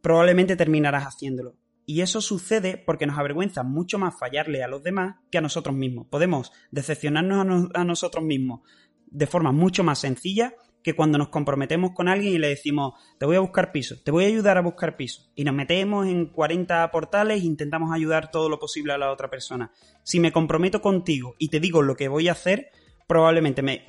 probablemente 0.01 0.57
terminarás 0.57 1.05
haciéndolo. 1.05 1.57
Y 1.89 2.03
eso 2.03 2.21
sucede 2.21 2.77
porque 2.77 3.07
nos 3.07 3.17
avergüenza 3.17 3.63
mucho 3.63 3.99
más 3.99 4.19
fallarle 4.19 4.63
a 4.63 4.69
los 4.69 4.83
demás 4.83 5.17
que 5.31 5.39
a 5.39 5.41
nosotros 5.41 5.75
mismos. 5.75 6.07
Podemos 6.11 6.53
decepcionarnos 6.71 7.71
a, 7.75 7.83
nosotros 7.85 8.23
mismos 8.23 8.61
de 9.07 9.27
forma 9.27 9.53
mucho 9.53 9.83
más 9.85 9.99
sencilla 9.99 10.53
que 10.83 10.95
cuando 10.95 11.17
nos 11.17 11.31
comprometemos 11.31 11.93
con 11.93 12.09
alguien 12.09 12.35
y 12.35 12.39
le 12.39 12.49
decimos, 12.49 12.93
te 13.19 13.25
voy 13.25 13.37
a 13.37 13.41
buscar 13.41 13.73
piso, 13.73 13.97
te 14.05 14.11
voy 14.11 14.25
a 14.25 14.27
ayudar 14.27 14.59
a 14.59 14.61
buscar 14.61 14.99
piso. 14.99 15.33
Y 15.35 15.45
nos 15.45 15.55
metemos 15.55 16.07
en 16.07 16.27
40 16.27 16.91
portales 16.91 17.41
e 17.41 17.47
intentamos 17.47 17.91
ayudar 17.91 18.31
todo 18.31 18.51
lo 18.51 18.59
posible 18.59 18.93
a 18.93 18.99
la 18.99 19.11
otra 19.11 19.31
persona. 19.31 19.73
Si 20.03 20.21
me 20.21 20.31
comprometo 20.31 20.83
contigo 20.83 21.37
y 21.39 21.49
te 21.49 21.59
digo 21.59 21.81
lo 21.81 21.97
que 21.97 22.09
voy 22.09 22.29
a 22.29 22.33
hacer, 22.33 22.71
probablemente 23.07 23.63
me 23.63 23.87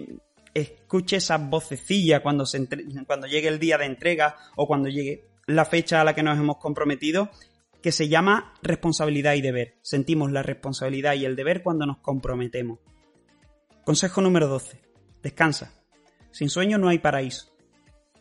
escuche 0.53 1.17
esas 1.17 1.49
vocecillas 1.49 2.21
cuando, 2.21 2.45
cuando 3.05 3.27
llegue 3.27 3.49
el 3.49 3.59
día 3.59 3.77
de 3.77 3.87
entrega 3.87 4.37
o 4.55 4.67
cuando 4.67 4.87
llegue 4.87 5.25
la 5.47 5.65
fecha 5.65 5.99
a 5.99 6.03
la 6.03 6.13
que 6.13 6.23
nos 6.23 6.37
hemos 6.37 6.57
comprometido 6.57 7.29
que 7.81 7.91
se 7.91 8.09
llama 8.09 8.53
responsabilidad 8.61 9.35
y 9.35 9.41
deber. 9.41 9.77
Sentimos 9.81 10.31
la 10.31 10.43
responsabilidad 10.43 11.13
y 11.15 11.25
el 11.25 11.35
deber 11.35 11.63
cuando 11.63 11.85
nos 11.85 11.99
comprometemos. 11.99 12.79
Consejo 13.85 14.21
número 14.21 14.47
12. 14.47 14.81
Descansa. 15.23 15.73
Sin 16.31 16.49
sueño 16.49 16.77
no 16.77 16.89
hay 16.89 16.99
paraíso. 16.99 17.51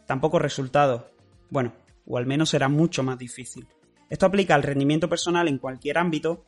Tampoco 0.06 0.38
resultados. 0.38 1.04
Bueno, 1.50 1.74
o 2.06 2.18
al 2.18 2.26
menos 2.26 2.50
será 2.50 2.68
mucho 2.68 3.02
más 3.02 3.18
difícil. 3.18 3.66
Esto 4.08 4.26
aplica 4.26 4.54
al 4.54 4.62
rendimiento 4.62 5.08
personal 5.08 5.48
en 5.48 5.58
cualquier 5.58 5.98
ámbito. 5.98 6.46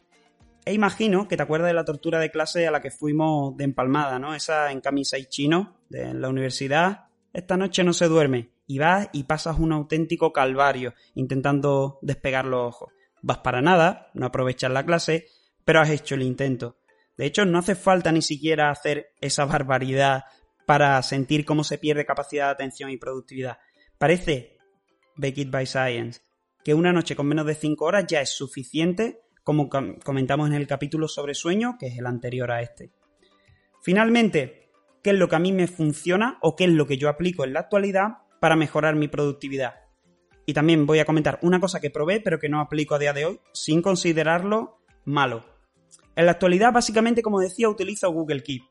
E 0.64 0.72
imagino 0.72 1.28
que 1.28 1.36
te 1.36 1.42
acuerdas 1.42 1.68
de 1.68 1.74
la 1.74 1.84
tortura 1.84 2.18
de 2.18 2.30
clase 2.30 2.66
a 2.66 2.70
la 2.70 2.80
que 2.80 2.90
fuimos 2.90 3.56
de 3.56 3.64
empalmada, 3.64 4.18
¿no? 4.18 4.34
Esa 4.34 4.70
en 4.72 4.80
camisa 4.80 5.18
y 5.18 5.26
chino 5.26 5.76
de 5.88 6.14
la 6.14 6.28
universidad. 6.28 7.08
Esta 7.32 7.56
noche 7.56 7.84
no 7.84 7.92
se 7.92 8.08
duerme. 8.08 8.50
Y 8.66 8.78
vas 8.78 9.08
y 9.12 9.24
pasas 9.24 9.58
un 9.58 9.72
auténtico 9.72 10.32
calvario 10.32 10.94
intentando 11.14 11.98
despegar 12.02 12.44
los 12.44 12.68
ojos. 12.68 12.92
Vas 13.22 13.38
para 13.38 13.60
nada, 13.60 14.10
no 14.14 14.26
aprovechas 14.26 14.70
la 14.70 14.84
clase, 14.84 15.26
pero 15.64 15.80
has 15.80 15.90
hecho 15.90 16.14
el 16.14 16.22
intento. 16.22 16.78
De 17.16 17.26
hecho, 17.26 17.44
no 17.44 17.58
hace 17.58 17.74
falta 17.74 18.12
ni 18.12 18.22
siquiera 18.22 18.70
hacer 18.70 19.12
esa 19.20 19.44
barbaridad 19.44 20.24
para 20.66 21.02
sentir 21.02 21.44
cómo 21.44 21.64
se 21.64 21.78
pierde 21.78 22.06
capacidad 22.06 22.46
de 22.46 22.52
atención 22.52 22.90
y 22.90 22.96
productividad. 22.96 23.58
Parece, 23.98 24.56
Bake 25.16 25.42
It 25.42 25.50
by 25.50 25.66
Science, 25.66 26.22
que 26.64 26.74
una 26.74 26.92
noche 26.92 27.16
con 27.16 27.26
menos 27.26 27.44
de 27.46 27.54
5 27.54 27.84
horas 27.84 28.06
ya 28.08 28.20
es 28.20 28.30
suficiente, 28.30 29.20
como 29.42 29.68
comentamos 29.68 30.48
en 30.48 30.54
el 30.54 30.66
capítulo 30.66 31.08
sobre 31.08 31.34
sueño, 31.34 31.76
que 31.78 31.88
es 31.88 31.98
el 31.98 32.06
anterior 32.06 32.50
a 32.50 32.62
este. 32.62 32.92
Finalmente, 33.82 34.70
¿qué 35.02 35.10
es 35.10 35.16
lo 35.16 35.28
que 35.28 35.36
a 35.36 35.40
mí 35.40 35.52
me 35.52 35.66
funciona 35.66 36.38
o 36.40 36.56
qué 36.56 36.64
es 36.64 36.70
lo 36.70 36.86
que 36.86 36.98
yo 36.98 37.08
aplico 37.08 37.44
en 37.44 37.52
la 37.52 37.60
actualidad 37.60 38.18
para 38.40 38.56
mejorar 38.56 38.94
mi 38.94 39.08
productividad? 39.08 39.74
Y 40.50 40.52
también 40.52 40.84
voy 40.84 40.98
a 40.98 41.04
comentar 41.04 41.38
una 41.42 41.60
cosa 41.60 41.78
que 41.78 41.90
probé 41.90 42.18
pero 42.18 42.40
que 42.40 42.48
no 42.48 42.60
aplico 42.60 42.96
a 42.96 42.98
día 42.98 43.12
de 43.12 43.24
hoy, 43.24 43.40
sin 43.52 43.82
considerarlo 43.82 44.80
malo. 45.04 45.44
En 46.16 46.26
la 46.26 46.32
actualidad, 46.32 46.72
básicamente, 46.72 47.22
como 47.22 47.38
decía, 47.38 47.68
utilizo 47.68 48.10
Google 48.10 48.42
Keep. 48.42 48.62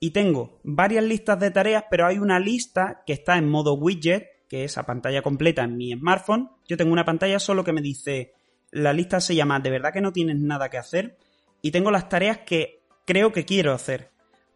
Y 0.00 0.10
tengo 0.10 0.58
varias 0.64 1.04
listas 1.04 1.38
de 1.38 1.52
tareas, 1.52 1.84
pero 1.88 2.06
hay 2.06 2.18
una 2.18 2.40
lista 2.40 3.04
que 3.06 3.12
está 3.12 3.38
en 3.38 3.48
modo 3.48 3.74
widget, 3.74 4.48
que 4.48 4.64
es 4.64 4.78
a 4.78 4.84
pantalla 4.84 5.22
completa 5.22 5.62
en 5.62 5.76
mi 5.76 5.92
smartphone. 5.92 6.50
Yo 6.66 6.76
tengo 6.76 6.92
una 6.92 7.04
pantalla 7.04 7.38
solo 7.38 7.62
que 7.62 7.72
me 7.72 7.82
dice, 7.82 8.32
la 8.72 8.92
lista 8.92 9.20
se 9.20 9.36
llama 9.36 9.60
¿De 9.60 9.70
verdad 9.70 9.92
que 9.92 10.00
no 10.00 10.12
tienes 10.12 10.40
nada 10.40 10.70
que 10.70 10.78
hacer? 10.78 11.18
Y 11.62 11.70
tengo 11.70 11.92
las 11.92 12.08
tareas 12.08 12.38
que 12.38 12.82
creo 13.06 13.30
que 13.30 13.44
quiero 13.44 13.74
hacer. 13.74 14.10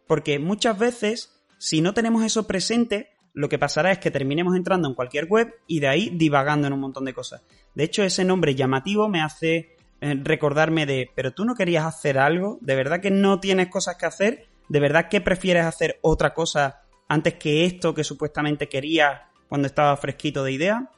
Porque 0.05 0.37
muchas 0.37 0.77
veces, 0.77 1.41
si 1.59 1.79
no 1.79 1.93
tenemos 1.93 2.25
eso 2.25 2.45
presente, 2.45 3.12
lo 3.33 3.49
que 3.49 3.59
pasará 3.59 3.91
es 3.91 3.99
que 3.99 4.11
terminemos 4.11 4.55
entrando 4.55 4.87
en 4.87 4.93
cualquier 4.93 5.25
web 5.25 5.53
y 5.67 5.79
de 5.79 5.87
ahí 5.87 6.09
divagando 6.13 6.67
en 6.67 6.73
un 6.73 6.79
montón 6.79 7.05
de 7.05 7.13
cosas. 7.13 7.41
De 7.73 7.83
hecho, 7.83 8.03
ese 8.03 8.23
nombre 8.23 8.55
llamativo 8.55 9.09
me 9.09 9.21
hace 9.21 9.75
eh, 10.01 10.19
recordarme 10.21 10.85
de, 10.85 11.09
pero 11.15 11.31
tú 11.31 11.45
no 11.45 11.55
querías 11.55 11.85
hacer 11.85 12.19
algo, 12.19 12.59
de 12.61 12.75
verdad 12.75 13.01
que 13.01 13.11
no 13.11 13.39
tienes 13.39 13.69
cosas 13.69 13.95
que 13.95 14.05
hacer, 14.05 14.47
de 14.69 14.79
verdad 14.79 15.09
que 15.09 15.21
prefieres 15.21 15.65
hacer 15.65 15.97
otra 16.01 16.33
cosa 16.33 16.81
antes 17.07 17.35
que 17.35 17.65
esto 17.65 17.93
que 17.93 18.03
supuestamente 18.03 18.69
quería 18.69 19.29
cuando 19.47 19.67
estaba 19.67 19.95
fresquito 19.97 20.43
de 20.43 20.51
idea, 20.51 20.89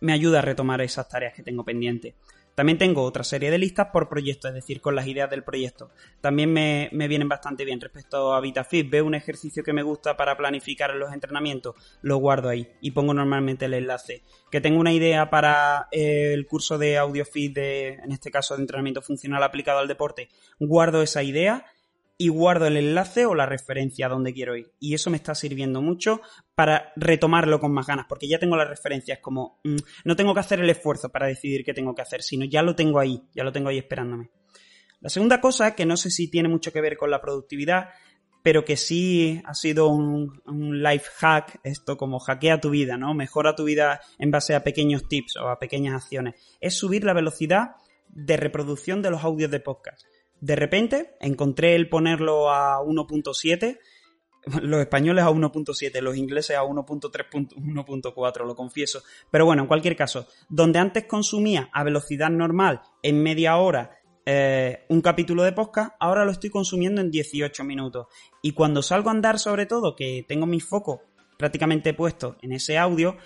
me 0.00 0.12
ayuda 0.12 0.38
a 0.38 0.42
retomar 0.42 0.80
esas 0.80 1.08
tareas 1.08 1.34
que 1.34 1.42
tengo 1.42 1.64
pendientes. 1.64 2.14
También 2.54 2.78
tengo 2.78 3.02
otra 3.02 3.24
serie 3.24 3.50
de 3.50 3.58
listas 3.58 3.88
por 3.92 4.08
proyecto, 4.08 4.48
es 4.48 4.54
decir, 4.54 4.80
con 4.80 4.94
las 4.94 5.06
ideas 5.06 5.30
del 5.30 5.44
proyecto. 5.44 5.90
También 6.20 6.52
me, 6.52 6.90
vienen 6.92 7.28
bastante 7.28 7.64
bien 7.64 7.80
respecto 7.80 8.34
a 8.34 8.40
VitaFit. 8.40 8.90
Veo 8.90 9.04
un 9.04 9.14
ejercicio 9.14 9.62
que 9.62 9.72
me 9.72 9.82
gusta 9.82 10.16
para 10.16 10.36
planificar 10.36 10.94
los 10.94 11.12
entrenamientos, 11.12 11.74
lo 12.02 12.18
guardo 12.18 12.48
ahí 12.48 12.68
y 12.80 12.90
pongo 12.90 13.14
normalmente 13.14 13.64
el 13.64 13.74
enlace. 13.74 14.22
Que 14.50 14.60
tengo 14.60 14.80
una 14.80 14.92
idea 14.92 15.30
para 15.30 15.88
eh, 15.90 16.32
el 16.34 16.46
curso 16.46 16.76
de 16.76 16.98
AudioFit, 16.98 17.54
de, 17.54 17.88
en 17.94 18.12
este 18.12 18.30
caso 18.30 18.54
de 18.56 18.62
entrenamiento 18.62 19.02
funcional 19.02 19.42
aplicado 19.42 19.78
al 19.78 19.88
deporte, 19.88 20.28
guardo 20.58 21.02
esa 21.02 21.22
idea 21.22 21.64
y 22.20 22.28
guardo 22.28 22.66
el 22.66 22.76
enlace 22.76 23.24
o 23.24 23.34
la 23.34 23.46
referencia 23.46 24.04
a 24.04 24.10
donde 24.10 24.34
quiero 24.34 24.54
ir. 24.54 24.74
Y 24.78 24.92
eso 24.92 25.08
me 25.08 25.16
está 25.16 25.34
sirviendo 25.34 25.80
mucho 25.80 26.20
para 26.54 26.92
retomarlo 26.94 27.58
con 27.58 27.72
más 27.72 27.86
ganas, 27.86 28.04
porque 28.06 28.28
ya 28.28 28.38
tengo 28.38 28.58
la 28.58 28.66
referencia. 28.66 29.14
Es 29.14 29.20
como, 29.20 29.58
mm, 29.64 29.76
no 30.04 30.16
tengo 30.16 30.34
que 30.34 30.40
hacer 30.40 30.60
el 30.60 30.68
esfuerzo 30.68 31.08
para 31.08 31.26
decidir 31.26 31.64
qué 31.64 31.72
tengo 31.72 31.94
que 31.94 32.02
hacer, 32.02 32.22
sino 32.22 32.44
ya 32.44 32.60
lo 32.60 32.76
tengo 32.76 33.00
ahí, 33.00 33.22
ya 33.34 33.42
lo 33.42 33.52
tengo 33.52 33.70
ahí 33.70 33.78
esperándome. 33.78 34.28
La 35.00 35.08
segunda 35.08 35.40
cosa, 35.40 35.74
que 35.74 35.86
no 35.86 35.96
sé 35.96 36.10
si 36.10 36.30
tiene 36.30 36.50
mucho 36.50 36.74
que 36.74 36.82
ver 36.82 36.98
con 36.98 37.10
la 37.10 37.22
productividad, 37.22 37.88
pero 38.42 38.66
que 38.66 38.76
sí 38.76 39.40
ha 39.46 39.54
sido 39.54 39.88
un, 39.88 40.42
un, 40.44 40.82
life 40.82 41.06
hack, 41.16 41.60
esto 41.64 41.96
como 41.96 42.18
hackea 42.18 42.60
tu 42.60 42.68
vida, 42.68 42.98
¿no? 42.98 43.14
Mejora 43.14 43.54
tu 43.54 43.64
vida 43.64 44.02
en 44.18 44.30
base 44.30 44.54
a 44.54 44.62
pequeños 44.62 45.08
tips 45.08 45.38
o 45.38 45.48
a 45.48 45.58
pequeñas 45.58 45.94
acciones. 45.94 46.34
Es 46.60 46.74
subir 46.74 47.02
la 47.02 47.14
velocidad 47.14 47.76
de 48.08 48.36
reproducción 48.36 49.00
de 49.00 49.10
los 49.10 49.24
audios 49.24 49.50
de 49.50 49.60
podcast. 49.60 50.04
De 50.40 50.56
repente 50.56 51.16
encontré 51.20 51.74
el 51.74 51.88
ponerlo 51.88 52.50
a 52.50 52.80
1.7, 52.82 53.78
los 54.62 54.80
españoles 54.80 55.24
a 55.24 55.30
1.7, 55.30 56.00
los 56.00 56.16
ingleses 56.16 56.56
a 56.56 56.62
1.3.1.4, 56.62 58.46
lo 58.46 58.56
confieso. 58.56 59.02
Pero 59.30 59.44
bueno, 59.44 59.62
en 59.62 59.68
cualquier 59.68 59.96
caso, 59.96 60.26
donde 60.48 60.78
antes 60.78 61.04
consumía 61.04 61.68
a 61.72 61.84
velocidad 61.84 62.30
normal 62.30 62.82
en 63.02 63.22
media 63.22 63.56
hora 63.56 63.98
eh, 64.26 64.84
un 64.88 65.00
capítulo 65.00 65.42
de 65.42 65.52
podcast, 65.52 65.92
ahora 65.98 66.24
lo 66.24 66.30
estoy 66.30 66.50
consumiendo 66.50 67.00
en 67.00 67.10
18 67.10 67.64
minutos. 67.64 68.06
Y 68.42 68.52
cuando 68.52 68.82
salgo 68.82 69.08
a 69.08 69.12
andar, 69.12 69.38
sobre 69.38 69.66
todo, 69.66 69.96
que 69.96 70.24
tengo 70.26 70.46
mi 70.46 70.60
foco 70.60 71.02
prácticamente 71.40 71.94
puesto 71.94 72.36
en 72.42 72.52
ese 72.52 72.76
audio, 72.76 73.16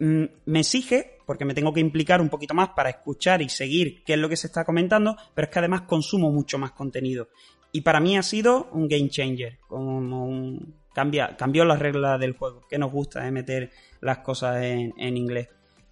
me 0.00 0.60
exige 0.60 1.18
porque 1.26 1.44
me 1.44 1.54
tengo 1.54 1.72
que 1.72 1.80
implicar 1.80 2.20
un 2.20 2.28
poquito 2.28 2.54
más 2.54 2.70
para 2.70 2.90
escuchar 2.90 3.40
y 3.40 3.48
seguir 3.48 4.02
qué 4.02 4.14
es 4.14 4.18
lo 4.18 4.28
que 4.28 4.36
se 4.36 4.48
está 4.48 4.64
comentando, 4.64 5.16
pero 5.34 5.46
es 5.46 5.52
que 5.52 5.58
además 5.60 5.82
consumo 5.82 6.32
mucho 6.32 6.58
más 6.58 6.72
contenido. 6.72 7.28
Y 7.70 7.82
para 7.82 8.00
mí 8.00 8.16
ha 8.16 8.22
sido 8.22 8.68
un 8.72 8.88
game 8.88 9.08
changer, 9.08 9.58
como. 9.68 10.58
Cambia, 10.92 11.36
cambió 11.36 11.64
las 11.64 11.78
reglas 11.78 12.18
del 12.18 12.32
juego, 12.32 12.66
que 12.68 12.78
nos 12.78 12.90
gusta 12.90 13.24
eh, 13.28 13.30
meter 13.30 13.70
las 14.00 14.18
cosas 14.18 14.60
en, 14.60 15.16
inglés. 15.16 15.48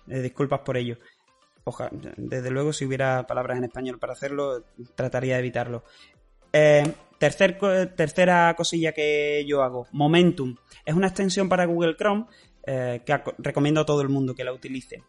Eh, 0.09 0.23
disculpas 0.23 0.61
por 0.61 0.77
ello. 0.77 0.99
Ojalá, 1.63 1.91
desde 2.17 2.51
luego, 2.51 2.73
si 2.73 2.85
hubiera 2.85 3.25
palabras 3.25 3.59
en 3.59 3.65
español 3.65 4.01
para 4.01 4.15
hacerlo, 4.15 4.65
trataría 4.97 5.35
de 5.35 5.41
evitarlo. 5.41 5.85
Eh, 6.53 6.83
tercer, 7.19 7.59
tercera 7.95 8.53
cosilla 8.57 8.91
que 8.91 9.45
yo 9.47 9.63
hago, 9.63 9.87
Momentum. 9.93 10.57
Es 10.85 10.95
una 10.95 11.07
extensión 11.07 11.49
para 11.49 11.67
Google 11.67 11.97
Chrome 11.97 12.27
que 13.05 13.23
recomiendo 13.39 13.81
a 13.81 13.87
todo 13.87 14.03
el 14.03 14.09
mundo 14.09 14.35
que 14.35 14.45
la 14.45 14.53
utilice. 14.53 15.03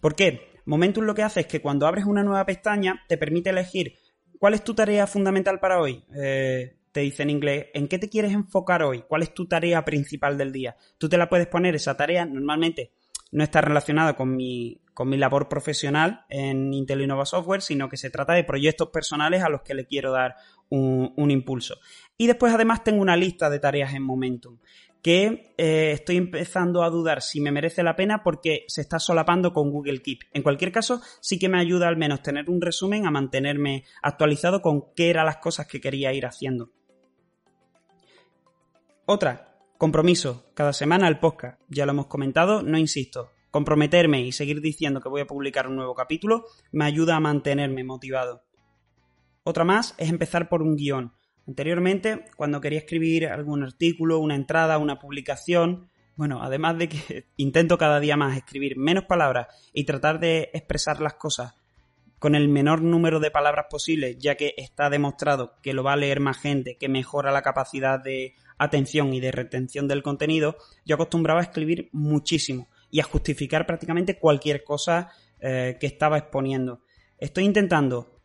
¿Por 0.00 0.14
qué? 0.14 0.52
Momentum 0.64 1.04
lo 1.04 1.14
que 1.14 1.22
hace 1.22 1.40
es 1.40 1.46
que 1.46 1.60
cuando 1.60 1.86
abres 1.86 2.04
una 2.04 2.22
nueva 2.22 2.44
pestaña 2.44 3.02
te 3.08 3.16
permite 3.16 3.50
elegir 3.50 3.94
cuál 4.38 4.54
es 4.54 4.62
tu 4.62 4.74
tarea 4.74 5.06
fundamental 5.06 5.60
para 5.60 5.80
hoy. 5.80 6.04
Eh, 6.14 6.76
te 6.92 7.00
dice 7.00 7.22
en 7.22 7.30
inglés, 7.30 7.66
¿en 7.74 7.88
qué 7.88 7.98
te 7.98 8.08
quieres 8.08 8.32
enfocar 8.32 8.82
hoy? 8.82 9.02
¿Cuál 9.06 9.22
es 9.22 9.34
tu 9.34 9.46
tarea 9.46 9.84
principal 9.84 10.38
del 10.38 10.52
día? 10.52 10.76
Tú 10.96 11.08
te 11.08 11.18
la 11.18 11.28
puedes 11.28 11.46
poner, 11.46 11.74
esa 11.74 11.96
tarea 11.96 12.24
normalmente 12.24 12.92
no 13.30 13.44
está 13.44 13.60
relacionada 13.60 14.16
con 14.16 14.34
mi, 14.34 14.80
con 14.94 15.08
mi 15.08 15.16
labor 15.16 15.48
profesional 15.48 16.24
en 16.30 16.72
Intel 16.72 17.02
Innova 17.02 17.26
Software, 17.26 17.60
sino 17.60 17.88
que 17.88 17.98
se 17.98 18.10
trata 18.10 18.32
de 18.32 18.44
proyectos 18.44 18.88
personales 18.88 19.42
a 19.42 19.50
los 19.50 19.62
que 19.62 19.74
le 19.74 19.86
quiero 19.86 20.12
dar 20.12 20.36
un, 20.70 21.12
un 21.16 21.30
impulso. 21.30 21.76
Y 22.16 22.26
después 22.26 22.54
además 22.54 22.84
tengo 22.84 23.02
una 23.02 23.16
lista 23.16 23.50
de 23.50 23.58
tareas 23.58 23.94
en 23.94 24.02
Momentum 24.02 24.58
que 25.02 25.54
eh, 25.56 25.92
estoy 25.92 26.16
empezando 26.16 26.82
a 26.82 26.90
dudar 26.90 27.22
si 27.22 27.40
me 27.40 27.52
merece 27.52 27.82
la 27.82 27.96
pena 27.96 28.22
porque 28.22 28.64
se 28.68 28.80
está 28.80 28.98
solapando 28.98 29.52
con 29.52 29.70
Google 29.70 30.02
Keep. 30.02 30.20
En 30.32 30.42
cualquier 30.42 30.72
caso, 30.72 31.00
sí 31.20 31.38
que 31.38 31.48
me 31.48 31.60
ayuda 31.60 31.88
al 31.88 31.96
menos 31.96 32.22
tener 32.22 32.50
un 32.50 32.60
resumen 32.60 33.06
a 33.06 33.10
mantenerme 33.10 33.84
actualizado 34.02 34.60
con 34.60 34.92
qué 34.94 35.10
eran 35.10 35.26
las 35.26 35.38
cosas 35.38 35.66
que 35.66 35.80
quería 35.80 36.12
ir 36.12 36.26
haciendo. 36.26 36.70
Otra, 39.06 39.56
compromiso. 39.78 40.50
Cada 40.54 40.72
semana 40.72 41.08
el 41.08 41.18
podcast. 41.18 41.60
Ya 41.68 41.86
lo 41.86 41.92
hemos 41.92 42.06
comentado, 42.06 42.62
no 42.62 42.76
insisto. 42.76 43.30
Comprometerme 43.50 44.20
y 44.20 44.32
seguir 44.32 44.60
diciendo 44.60 45.00
que 45.00 45.08
voy 45.08 45.22
a 45.22 45.26
publicar 45.26 45.68
un 45.68 45.76
nuevo 45.76 45.94
capítulo 45.94 46.44
me 46.72 46.84
ayuda 46.84 47.16
a 47.16 47.20
mantenerme 47.20 47.84
motivado. 47.84 48.42
Otra 49.44 49.64
más 49.64 49.94
es 49.96 50.10
empezar 50.10 50.50
por 50.50 50.60
un 50.60 50.76
guion. 50.76 51.14
Anteriormente, 51.48 52.26
cuando 52.36 52.60
quería 52.60 52.80
escribir 52.80 53.26
algún 53.26 53.64
artículo, 53.64 54.18
una 54.18 54.34
entrada, 54.34 54.76
una 54.76 54.98
publicación, 54.98 55.88
bueno, 56.14 56.42
además 56.42 56.76
de 56.76 56.90
que 56.90 57.24
intento 57.38 57.78
cada 57.78 58.00
día 58.00 58.18
más 58.18 58.36
escribir 58.36 58.76
menos 58.76 59.04
palabras 59.04 59.46
y 59.72 59.84
tratar 59.84 60.20
de 60.20 60.50
expresar 60.52 61.00
las 61.00 61.14
cosas 61.14 61.54
con 62.18 62.34
el 62.34 62.48
menor 62.48 62.82
número 62.82 63.18
de 63.18 63.30
palabras 63.30 63.66
posible, 63.70 64.16
ya 64.18 64.34
que 64.34 64.52
está 64.58 64.90
demostrado 64.90 65.54
que 65.62 65.72
lo 65.72 65.82
va 65.82 65.94
a 65.94 65.96
leer 65.96 66.20
más 66.20 66.36
gente, 66.36 66.76
que 66.76 66.88
mejora 66.88 67.32
la 67.32 67.42
capacidad 67.42 67.98
de 67.98 68.34
atención 68.58 69.14
y 69.14 69.20
de 69.20 69.32
retención 69.32 69.88
del 69.88 70.02
contenido, 70.02 70.56
yo 70.84 70.96
acostumbraba 70.96 71.40
a 71.40 71.44
escribir 71.44 71.88
muchísimo 71.92 72.68
y 72.90 73.00
a 73.00 73.04
justificar 73.04 73.66
prácticamente 73.66 74.18
cualquier 74.18 74.64
cosa 74.64 75.12
eh, 75.40 75.78
que 75.80 75.86
estaba 75.86 76.18
exponiendo. 76.18 76.82
Estoy 77.18 77.44
intentando 77.44 78.20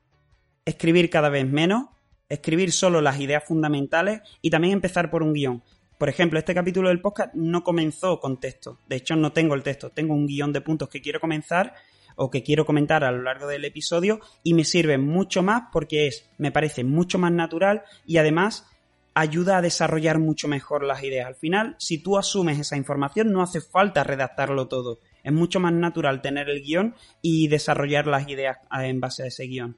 escribir 0.65 1.09
cada 1.09 1.29
vez 1.29 1.47
menos, 1.47 1.92
escribir 2.33 2.71
solo 2.71 3.01
las 3.01 3.19
ideas 3.19 3.43
fundamentales 3.43 4.21
y 4.41 4.49
también 4.49 4.73
empezar 4.73 5.09
por 5.09 5.23
un 5.23 5.33
guion. 5.33 5.63
Por 5.97 6.09
ejemplo, 6.09 6.39
este 6.39 6.53
capítulo 6.53 6.89
del 6.89 7.01
podcast 7.01 7.33
no 7.33 7.63
comenzó 7.63 8.19
con 8.19 8.39
texto. 8.39 8.79
De 8.87 8.97
hecho, 8.97 9.15
no 9.15 9.31
tengo 9.31 9.55
el 9.55 9.63
texto. 9.63 9.91
Tengo 9.91 10.13
un 10.13 10.27
guion 10.27 10.51
de 10.51 10.61
puntos 10.61 10.89
que 10.89 11.01
quiero 11.01 11.19
comenzar 11.19 11.73
o 12.15 12.29
que 12.29 12.43
quiero 12.43 12.65
comentar 12.65 13.03
a 13.03 13.11
lo 13.11 13.21
largo 13.21 13.47
del 13.47 13.65
episodio 13.65 14.19
y 14.43 14.53
me 14.53 14.65
sirve 14.65 14.97
mucho 14.97 15.41
más 15.43 15.63
porque 15.71 16.07
es, 16.07 16.29
me 16.37 16.51
parece 16.51 16.83
mucho 16.83 17.17
más 17.17 17.31
natural 17.31 17.83
y 18.05 18.17
además 18.17 18.65
ayuda 19.13 19.57
a 19.57 19.61
desarrollar 19.61 20.19
mucho 20.19 20.47
mejor 20.47 20.83
las 20.83 21.03
ideas. 21.03 21.27
Al 21.27 21.35
final, 21.35 21.75
si 21.79 21.99
tú 21.99 22.17
asumes 22.17 22.59
esa 22.59 22.77
información, 22.77 23.31
no 23.31 23.41
hace 23.41 23.61
falta 23.61 24.03
redactarlo 24.03 24.67
todo. 24.67 24.99
Es 25.23 25.31
mucho 25.31 25.59
más 25.59 25.73
natural 25.73 26.21
tener 26.21 26.49
el 26.49 26.61
guion 26.61 26.95
y 27.21 27.47
desarrollar 27.47 28.07
las 28.07 28.27
ideas 28.27 28.57
en 28.71 28.99
base 28.99 29.23
a 29.23 29.27
ese 29.27 29.45
guion. 29.45 29.77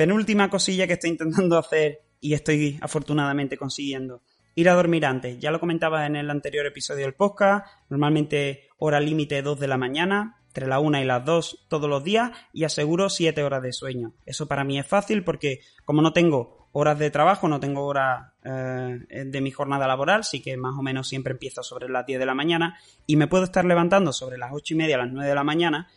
Penúltima 0.00 0.48
cosilla 0.48 0.86
que 0.86 0.94
estoy 0.94 1.10
intentando 1.10 1.58
hacer 1.58 2.00
y 2.22 2.32
estoy 2.32 2.78
afortunadamente 2.80 3.58
consiguiendo. 3.58 4.22
Ir 4.54 4.70
a 4.70 4.74
dormir 4.74 5.04
antes. 5.04 5.38
Ya 5.38 5.50
lo 5.50 5.60
comentaba 5.60 6.06
en 6.06 6.16
el 6.16 6.30
anterior 6.30 6.64
episodio 6.64 7.04
del 7.04 7.12
podcast. 7.12 7.66
Normalmente 7.90 8.70
hora 8.78 8.98
límite 8.98 9.42
2 9.42 9.60
de 9.60 9.68
la 9.68 9.76
mañana, 9.76 10.38
entre 10.46 10.68
la 10.68 10.80
1 10.80 11.02
y 11.02 11.04
las 11.04 11.22
2 11.26 11.66
todos 11.68 11.90
los 11.90 12.02
días 12.02 12.30
y 12.54 12.64
aseguro 12.64 13.10
7 13.10 13.42
horas 13.42 13.62
de 13.62 13.74
sueño. 13.74 14.14
Eso 14.24 14.48
para 14.48 14.64
mí 14.64 14.78
es 14.78 14.86
fácil 14.86 15.22
porque 15.22 15.60
como 15.84 16.00
no 16.00 16.14
tengo 16.14 16.66
horas 16.72 16.98
de 16.98 17.10
trabajo, 17.10 17.46
no 17.46 17.60
tengo 17.60 17.84
horas 17.84 18.32
eh, 18.42 19.00
de 19.26 19.40
mi 19.42 19.50
jornada 19.50 19.86
laboral, 19.86 20.24
sí 20.24 20.40
que 20.40 20.56
más 20.56 20.78
o 20.78 20.82
menos 20.82 21.08
siempre 21.08 21.32
empiezo 21.32 21.62
sobre 21.62 21.90
las 21.90 22.06
10 22.06 22.20
de 22.20 22.24
la 22.24 22.34
mañana 22.34 22.78
y 23.06 23.16
me 23.16 23.26
puedo 23.26 23.44
estar 23.44 23.66
levantando 23.66 24.14
sobre 24.14 24.38
las 24.38 24.50
8 24.50 24.72
y 24.72 24.76
media, 24.78 24.96
a 24.96 25.00
las 25.00 25.12
9 25.12 25.28
de 25.28 25.34
la 25.34 25.44
mañana. 25.44 25.90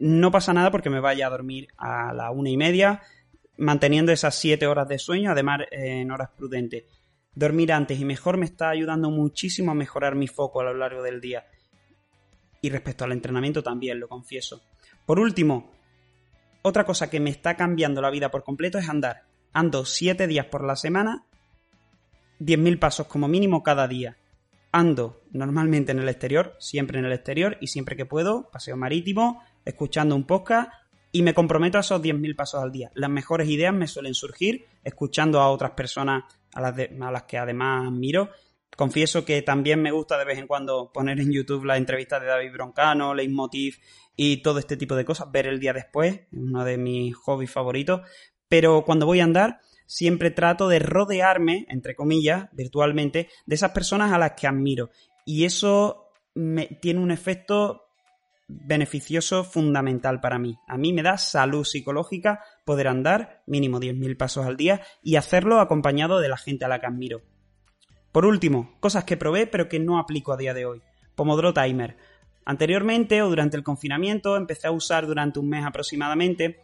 No 0.00 0.32
pasa 0.32 0.52
nada 0.52 0.72
porque 0.72 0.90
me 0.90 0.98
vaya 0.98 1.28
a 1.28 1.30
dormir 1.30 1.68
a 1.76 2.12
las 2.12 2.32
1 2.34 2.48
y 2.48 2.56
media, 2.56 3.02
manteniendo 3.56 4.12
esas 4.12 4.34
7 4.36 4.66
horas 4.66 4.88
de 4.88 4.98
sueño, 4.98 5.30
además 5.30 5.60
en 5.70 6.10
horas 6.10 6.30
prudentes. 6.36 6.84
Dormir 7.34 7.72
antes 7.72 7.98
y 7.98 8.04
mejor 8.04 8.36
me 8.36 8.46
está 8.46 8.70
ayudando 8.70 9.10
muchísimo 9.10 9.72
a 9.72 9.74
mejorar 9.74 10.14
mi 10.14 10.28
foco 10.28 10.60
a 10.60 10.64
lo 10.64 10.74
largo 10.74 11.02
del 11.02 11.20
día. 11.20 11.46
Y 12.60 12.70
respecto 12.70 13.04
al 13.04 13.12
entrenamiento 13.12 13.62
también, 13.62 14.00
lo 14.00 14.08
confieso. 14.08 14.62
Por 15.04 15.18
último, 15.18 15.72
otra 16.62 16.84
cosa 16.84 17.10
que 17.10 17.20
me 17.20 17.30
está 17.30 17.56
cambiando 17.56 18.00
la 18.00 18.10
vida 18.10 18.30
por 18.30 18.42
completo 18.44 18.78
es 18.78 18.88
andar 18.88 19.24
Ando 19.56 19.84
7 19.84 20.26
días 20.26 20.46
por 20.46 20.64
la 20.64 20.74
semana, 20.74 21.26
10.000 22.40 22.80
pasos 22.80 23.06
como 23.06 23.28
mínimo 23.28 23.62
cada 23.62 23.86
día. 23.86 24.16
Ando 24.72 25.22
normalmente 25.30 25.92
en 25.92 26.00
el 26.00 26.08
exterior, 26.08 26.56
siempre 26.58 26.98
en 26.98 27.04
el 27.04 27.12
exterior 27.12 27.56
y 27.60 27.68
siempre 27.68 27.94
que 27.94 28.04
puedo, 28.04 28.50
paseo 28.50 28.76
marítimo, 28.76 29.44
escuchando 29.64 30.16
un 30.16 30.26
podcast 30.26 30.72
y 31.14 31.22
me 31.22 31.32
comprometo 31.32 31.78
a 31.78 31.82
esos 31.82 32.02
10.000 32.02 32.34
pasos 32.34 32.60
al 32.60 32.72
día. 32.72 32.90
Las 32.94 33.08
mejores 33.08 33.48
ideas 33.48 33.72
me 33.72 33.86
suelen 33.86 34.14
surgir 34.14 34.66
escuchando 34.82 35.40
a 35.40 35.48
otras 35.48 35.70
personas 35.70 36.24
a 36.52 36.60
las, 36.60 36.76
a 36.76 37.10
las 37.12 37.22
que 37.22 37.38
además 37.38 37.92
miro. 37.92 38.30
Confieso 38.76 39.24
que 39.24 39.40
también 39.42 39.80
me 39.80 39.92
gusta 39.92 40.18
de 40.18 40.24
vez 40.24 40.38
en 40.38 40.48
cuando 40.48 40.90
poner 40.92 41.20
en 41.20 41.30
YouTube 41.30 41.66
las 41.66 41.78
entrevistas 41.78 42.20
de 42.20 42.26
David 42.26 42.50
Broncano, 42.54 43.14
Leitmotiv 43.14 43.76
y 44.16 44.38
todo 44.38 44.58
este 44.58 44.76
tipo 44.76 44.96
de 44.96 45.04
cosas, 45.04 45.30
ver 45.30 45.46
el 45.46 45.60
día 45.60 45.72
después, 45.72 46.22
uno 46.32 46.64
de 46.64 46.78
mis 46.78 47.14
hobbies 47.14 47.52
favoritos, 47.52 48.00
pero 48.48 48.84
cuando 48.84 49.06
voy 49.06 49.20
a 49.20 49.24
andar 49.24 49.60
siempre 49.86 50.32
trato 50.32 50.66
de 50.66 50.80
rodearme, 50.80 51.64
entre 51.68 51.94
comillas, 51.94 52.48
virtualmente, 52.50 53.28
de 53.46 53.54
esas 53.54 53.70
personas 53.70 54.12
a 54.12 54.18
las 54.18 54.32
que 54.32 54.48
admiro. 54.48 54.90
Y 55.24 55.44
eso 55.44 56.10
me, 56.34 56.66
tiene 56.66 56.98
un 56.98 57.12
efecto 57.12 57.83
beneficioso 58.46 59.44
fundamental 59.44 60.20
para 60.20 60.38
mí. 60.38 60.58
A 60.68 60.76
mí 60.76 60.92
me 60.92 61.02
da 61.02 61.18
salud 61.18 61.64
psicológica 61.64 62.40
poder 62.64 62.88
andar 62.88 63.42
mínimo 63.46 63.80
10.000 63.80 64.16
pasos 64.16 64.46
al 64.46 64.56
día 64.56 64.82
y 65.02 65.16
hacerlo 65.16 65.60
acompañado 65.60 66.20
de 66.20 66.28
la 66.28 66.36
gente 66.36 66.64
a 66.64 66.68
la 66.68 66.80
que 66.80 66.86
admiro. 66.86 67.22
Por 68.12 68.26
último, 68.26 68.76
cosas 68.80 69.04
que 69.04 69.16
probé 69.16 69.46
pero 69.46 69.68
que 69.68 69.80
no 69.80 69.98
aplico 69.98 70.32
a 70.32 70.36
día 70.36 70.54
de 70.54 70.66
hoy. 70.66 70.82
Pomodoro 71.14 71.54
Timer. 71.54 71.96
Anteriormente 72.44 73.22
o 73.22 73.28
durante 73.28 73.56
el 73.56 73.62
confinamiento 73.62 74.36
empecé 74.36 74.66
a 74.66 74.72
usar 74.72 75.06
durante 75.06 75.38
un 75.38 75.48
mes 75.48 75.64
aproximadamente 75.64 76.60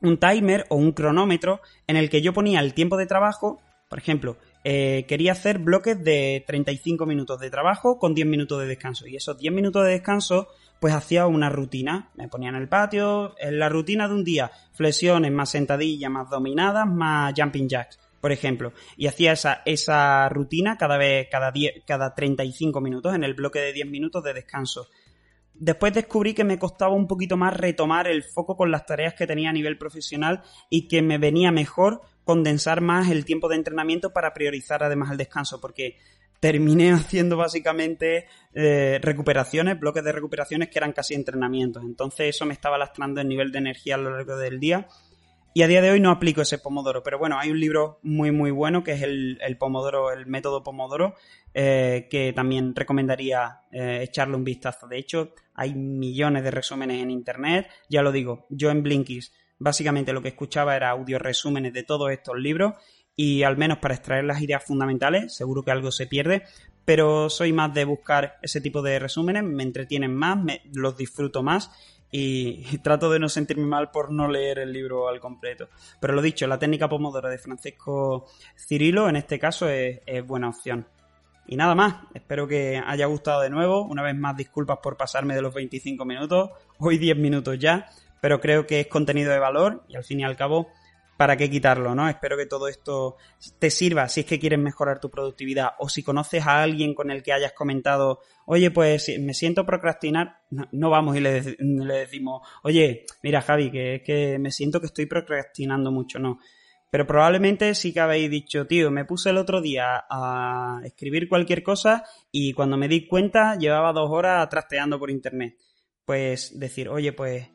un 0.00 0.18
timer 0.18 0.66
o 0.68 0.76
un 0.76 0.92
cronómetro 0.92 1.60
en 1.86 1.96
el 1.96 2.10
que 2.10 2.22
yo 2.22 2.32
ponía 2.32 2.60
el 2.60 2.74
tiempo 2.74 2.96
de 2.96 3.06
trabajo, 3.06 3.60
por 3.88 3.98
ejemplo, 3.98 4.36
eh, 4.64 5.04
quería 5.06 5.32
hacer 5.32 5.58
bloques 5.58 6.02
de 6.02 6.42
35 6.46 7.06
minutos 7.06 7.38
de 7.38 7.50
trabajo 7.50 7.98
con 7.98 8.14
10 8.14 8.26
minutos 8.26 8.60
de 8.60 8.66
descanso. 8.66 9.06
Y 9.06 9.16
esos 9.16 9.38
10 9.38 9.54
minutos 9.54 9.84
de 9.84 9.90
descanso, 9.90 10.48
pues 10.84 10.92
hacía 10.92 11.26
una 11.26 11.48
rutina. 11.48 12.10
Me 12.14 12.28
ponía 12.28 12.50
en 12.50 12.56
el 12.56 12.68
patio, 12.68 13.34
en 13.38 13.58
la 13.58 13.70
rutina 13.70 14.06
de 14.06 14.12
un 14.12 14.22
día, 14.22 14.50
flexiones 14.74 15.32
más 15.32 15.48
sentadillas, 15.48 16.10
más 16.10 16.28
dominadas, 16.28 16.86
más 16.86 17.32
jumping 17.34 17.70
jacks, 17.70 17.98
por 18.20 18.32
ejemplo. 18.32 18.74
Y 18.98 19.06
hacía 19.06 19.32
esa, 19.32 19.62
esa 19.64 20.28
rutina 20.28 20.76
cada 20.76 20.98
vez, 20.98 21.28
cada, 21.30 21.52
10, 21.52 21.84
cada 21.86 22.14
35 22.14 22.82
minutos 22.82 23.14
en 23.14 23.24
el 23.24 23.32
bloque 23.32 23.60
de 23.60 23.72
10 23.72 23.86
minutos 23.88 24.22
de 24.24 24.34
descanso. 24.34 24.88
Después 25.54 25.94
descubrí 25.94 26.34
que 26.34 26.44
me 26.44 26.58
costaba 26.58 26.92
un 26.92 27.06
poquito 27.06 27.38
más 27.38 27.56
retomar 27.56 28.06
el 28.06 28.22
foco 28.22 28.54
con 28.54 28.70
las 28.70 28.84
tareas 28.84 29.14
que 29.14 29.26
tenía 29.26 29.48
a 29.48 29.54
nivel 29.54 29.78
profesional 29.78 30.42
y 30.68 30.86
que 30.86 31.00
me 31.00 31.16
venía 31.16 31.50
mejor 31.50 32.02
condensar 32.24 32.82
más 32.82 33.10
el 33.10 33.24
tiempo 33.24 33.48
de 33.48 33.56
entrenamiento 33.56 34.12
para 34.12 34.34
priorizar 34.34 34.82
además 34.82 35.10
el 35.12 35.16
descanso, 35.16 35.62
porque 35.62 35.96
terminé 36.44 36.92
haciendo 36.92 37.38
básicamente 37.38 38.26
eh, 38.52 38.98
recuperaciones, 39.00 39.80
bloques 39.80 40.04
de 40.04 40.12
recuperaciones 40.12 40.68
que 40.68 40.78
eran 40.78 40.92
casi 40.92 41.14
entrenamientos. 41.14 41.82
Entonces 41.82 42.36
eso 42.36 42.44
me 42.44 42.52
estaba 42.52 42.76
lastrando 42.76 43.22
el 43.22 43.28
nivel 43.28 43.50
de 43.50 43.60
energía 43.60 43.94
a 43.94 43.98
lo 43.98 44.10
largo 44.10 44.36
del 44.36 44.60
día 44.60 44.86
y 45.54 45.62
a 45.62 45.68
día 45.68 45.80
de 45.80 45.90
hoy 45.90 46.00
no 46.00 46.10
aplico 46.10 46.42
ese 46.42 46.58
Pomodoro, 46.58 47.02
pero 47.02 47.18
bueno, 47.18 47.38
hay 47.38 47.50
un 47.50 47.58
libro 47.58 47.98
muy 48.02 48.30
muy 48.30 48.50
bueno 48.50 48.84
que 48.84 48.92
es 48.92 49.00
el, 49.00 49.56
Pomodoro, 49.58 50.12
el 50.12 50.26
método 50.26 50.62
Pomodoro, 50.62 51.14
eh, 51.54 52.08
que 52.10 52.34
también 52.34 52.76
recomendaría 52.76 53.62
eh, 53.72 54.00
echarle 54.02 54.36
un 54.36 54.44
vistazo. 54.44 54.86
De 54.86 54.98
hecho, 54.98 55.32
hay 55.54 55.72
millones 55.74 56.44
de 56.44 56.50
resúmenes 56.50 57.02
en 57.02 57.10
internet. 57.10 57.68
Ya 57.88 58.02
lo 58.02 58.12
digo, 58.12 58.44
yo 58.50 58.70
en 58.70 58.82
Blinkist 58.82 59.32
básicamente 59.58 60.12
lo 60.12 60.20
que 60.20 60.28
escuchaba 60.28 60.76
era 60.76 60.90
audio 60.90 61.18
resúmenes 61.18 61.72
de 61.72 61.84
todos 61.84 62.10
estos 62.10 62.36
libros 62.36 62.74
y 63.16 63.42
al 63.42 63.56
menos 63.56 63.78
para 63.78 63.94
extraer 63.94 64.24
las 64.24 64.40
ideas 64.40 64.64
fundamentales, 64.64 65.34
seguro 65.34 65.62
que 65.62 65.70
algo 65.70 65.92
se 65.92 66.06
pierde, 66.06 66.44
pero 66.84 67.30
soy 67.30 67.52
más 67.52 67.72
de 67.72 67.84
buscar 67.84 68.38
ese 68.42 68.60
tipo 68.60 68.82
de 68.82 68.98
resúmenes, 68.98 69.44
me 69.44 69.62
entretienen 69.62 70.14
más, 70.14 70.36
me, 70.36 70.62
los 70.72 70.96
disfruto 70.96 71.42
más 71.42 71.70
y, 72.10 72.78
trato 72.82 73.10
de 73.10 73.18
no 73.18 73.28
sentirme 73.28 73.66
mal 73.66 73.90
por 73.90 74.12
no 74.12 74.28
leer 74.28 74.58
el 74.58 74.72
libro 74.72 75.08
al 75.08 75.20
completo. 75.20 75.68
Pero 76.00 76.14
lo 76.14 76.22
dicho, 76.22 76.46
la 76.46 76.58
técnica 76.58 76.88
Pomodoro 76.88 77.28
de 77.28 77.38
Francisco 77.38 78.26
Cirilo 78.56 79.08
en 79.08 79.16
este 79.16 79.38
caso 79.38 79.68
es, 79.68 80.00
buena 80.26 80.48
opción. 80.48 80.86
Y 81.46 81.56
nada 81.56 81.74
más, 81.74 81.96
espero 82.14 82.48
que 82.48 82.82
haya 82.84 83.04
gustado 83.04 83.42
de 83.42 83.50
nuevo. 83.50 83.82
Una 83.82 84.02
vez 84.02 84.16
más, 84.16 84.34
disculpas 84.34 84.78
por 84.82 84.96
pasarme 84.96 85.34
de 85.34 85.42
los 85.42 85.52
25 85.52 86.04
minutos, 86.06 86.50
hoy 86.78 86.96
10 86.96 87.18
minutos 87.18 87.58
ya, 87.58 87.86
pero 88.20 88.40
creo 88.40 88.66
que 88.66 88.80
es 88.80 88.86
contenido 88.86 89.30
de 89.30 89.38
valor 89.38 89.84
y 89.88 89.96
al 89.96 90.04
fin 90.04 90.20
y 90.20 90.24
al 90.24 90.36
cabo 90.36 90.68
para 91.16 91.36
qué 91.36 91.48
quitarlo, 91.48 91.94
¿no? 91.94 92.08
Espero 92.08 92.36
que 92.36 92.46
todo 92.46 92.68
esto 92.68 93.16
te 93.58 93.70
sirva 93.70 94.08
si 94.08 94.20
es 94.20 94.26
que 94.26 94.38
quieres 94.38 94.58
mejorar 94.58 95.00
tu 95.00 95.10
productividad 95.10 95.70
o 95.78 95.88
si 95.88 96.02
conoces 96.02 96.46
a 96.46 96.62
alguien 96.62 96.94
con 96.94 97.10
el 97.10 97.22
que 97.22 97.32
hayas 97.32 97.52
comentado, 97.52 98.20
oye, 98.46 98.70
pues 98.70 99.10
me 99.20 99.34
siento 99.34 99.64
procrastinar, 99.64 100.38
no, 100.50 100.90
vamos 100.90 101.16
y 101.16 101.20
le, 101.20 101.40
decimos, 101.40 102.46
oye, 102.62 103.06
mira 103.22 103.40
Javi, 103.42 103.70
que 103.70 103.96
es 103.96 104.02
que 104.02 104.38
me 104.38 104.50
siento 104.50 104.80
que 104.80 104.86
estoy 104.86 105.06
procrastinando 105.06 105.90
mucho, 105.92 106.18
no. 106.18 106.38
Pero 106.90 107.06
probablemente 107.06 107.74
sí 107.74 107.92
que 107.92 108.00
habéis 108.00 108.30
dicho, 108.30 108.66
tío, 108.66 108.90
me 108.90 109.04
puse 109.04 109.30
el 109.30 109.36
otro 109.36 109.60
día 109.60 110.04
a 110.08 110.80
escribir 110.84 111.28
cualquier 111.28 111.64
cosa 111.64 112.04
y 112.30 112.52
cuando 112.52 112.76
me 112.76 112.86
di 112.86 113.08
cuenta 113.08 113.56
llevaba 113.56 113.92
dos 113.92 114.08
horas 114.10 114.48
trasteando 114.48 114.98
por 114.98 115.10
internet. 115.10 115.56
Pues 116.04 116.56
decir, 116.58 116.88
oye, 116.88 117.12
pues 117.12 117.48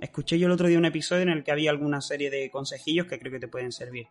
escuché 0.00 0.38
yo 0.38 0.46
el 0.46 0.52
otro 0.52 0.68
día 0.68 0.78
un 0.78 0.84
episodio 0.84 1.22
en 1.22 1.30
el 1.30 1.44
que 1.44 1.52
había 1.52 1.70
alguna 1.70 2.00
serie 2.00 2.30
de 2.30 2.50
consejillos 2.50 3.06
que 3.06 3.18
creo 3.18 3.32
que 3.32 3.40
te 3.40 3.48
pueden 3.48 3.72
servir. 3.72 4.06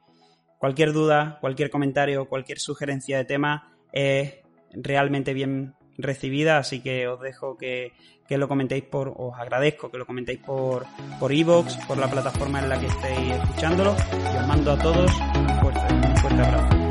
Cualquier 0.58 0.92
duda, 0.92 1.38
cualquier 1.40 1.70
comentario, 1.70 2.26
cualquier 2.28 2.60
sugerencia 2.60 3.18
de 3.18 3.26
tema 3.26 3.74
es 3.92 4.36
realmente 4.74 5.34
bien 5.34 5.74
recibida, 5.98 6.58
así 6.58 6.82
que 6.82 7.08
os 7.08 7.20
dejo 7.22 7.58
que, 7.58 7.94
lo 8.30 8.48
comentéis 8.48 8.84
por, 8.84 9.14
os 9.18 9.38
agradezco 9.38 9.90
que 9.90 9.98
lo 9.98 10.06
comentéis 10.06 10.40
por 10.40 10.86
por 11.20 11.34
iVoox, 11.34 11.78
por 11.88 11.98
la 11.98 12.10
plataforma 12.10 12.60
en 12.60 12.70
la 12.70 12.80
que 12.80 12.88
estéis 12.88 13.32
escuchándolo, 13.32 13.96
y 14.12 14.38
os 14.38 14.48
mando 14.48 14.72
a 14.72 14.78
todos 14.78 15.12
un 15.36 15.60
fuerte, 15.60 15.94
un 15.94 16.18
fuerte 16.18 16.42
abrazo. 16.42 16.89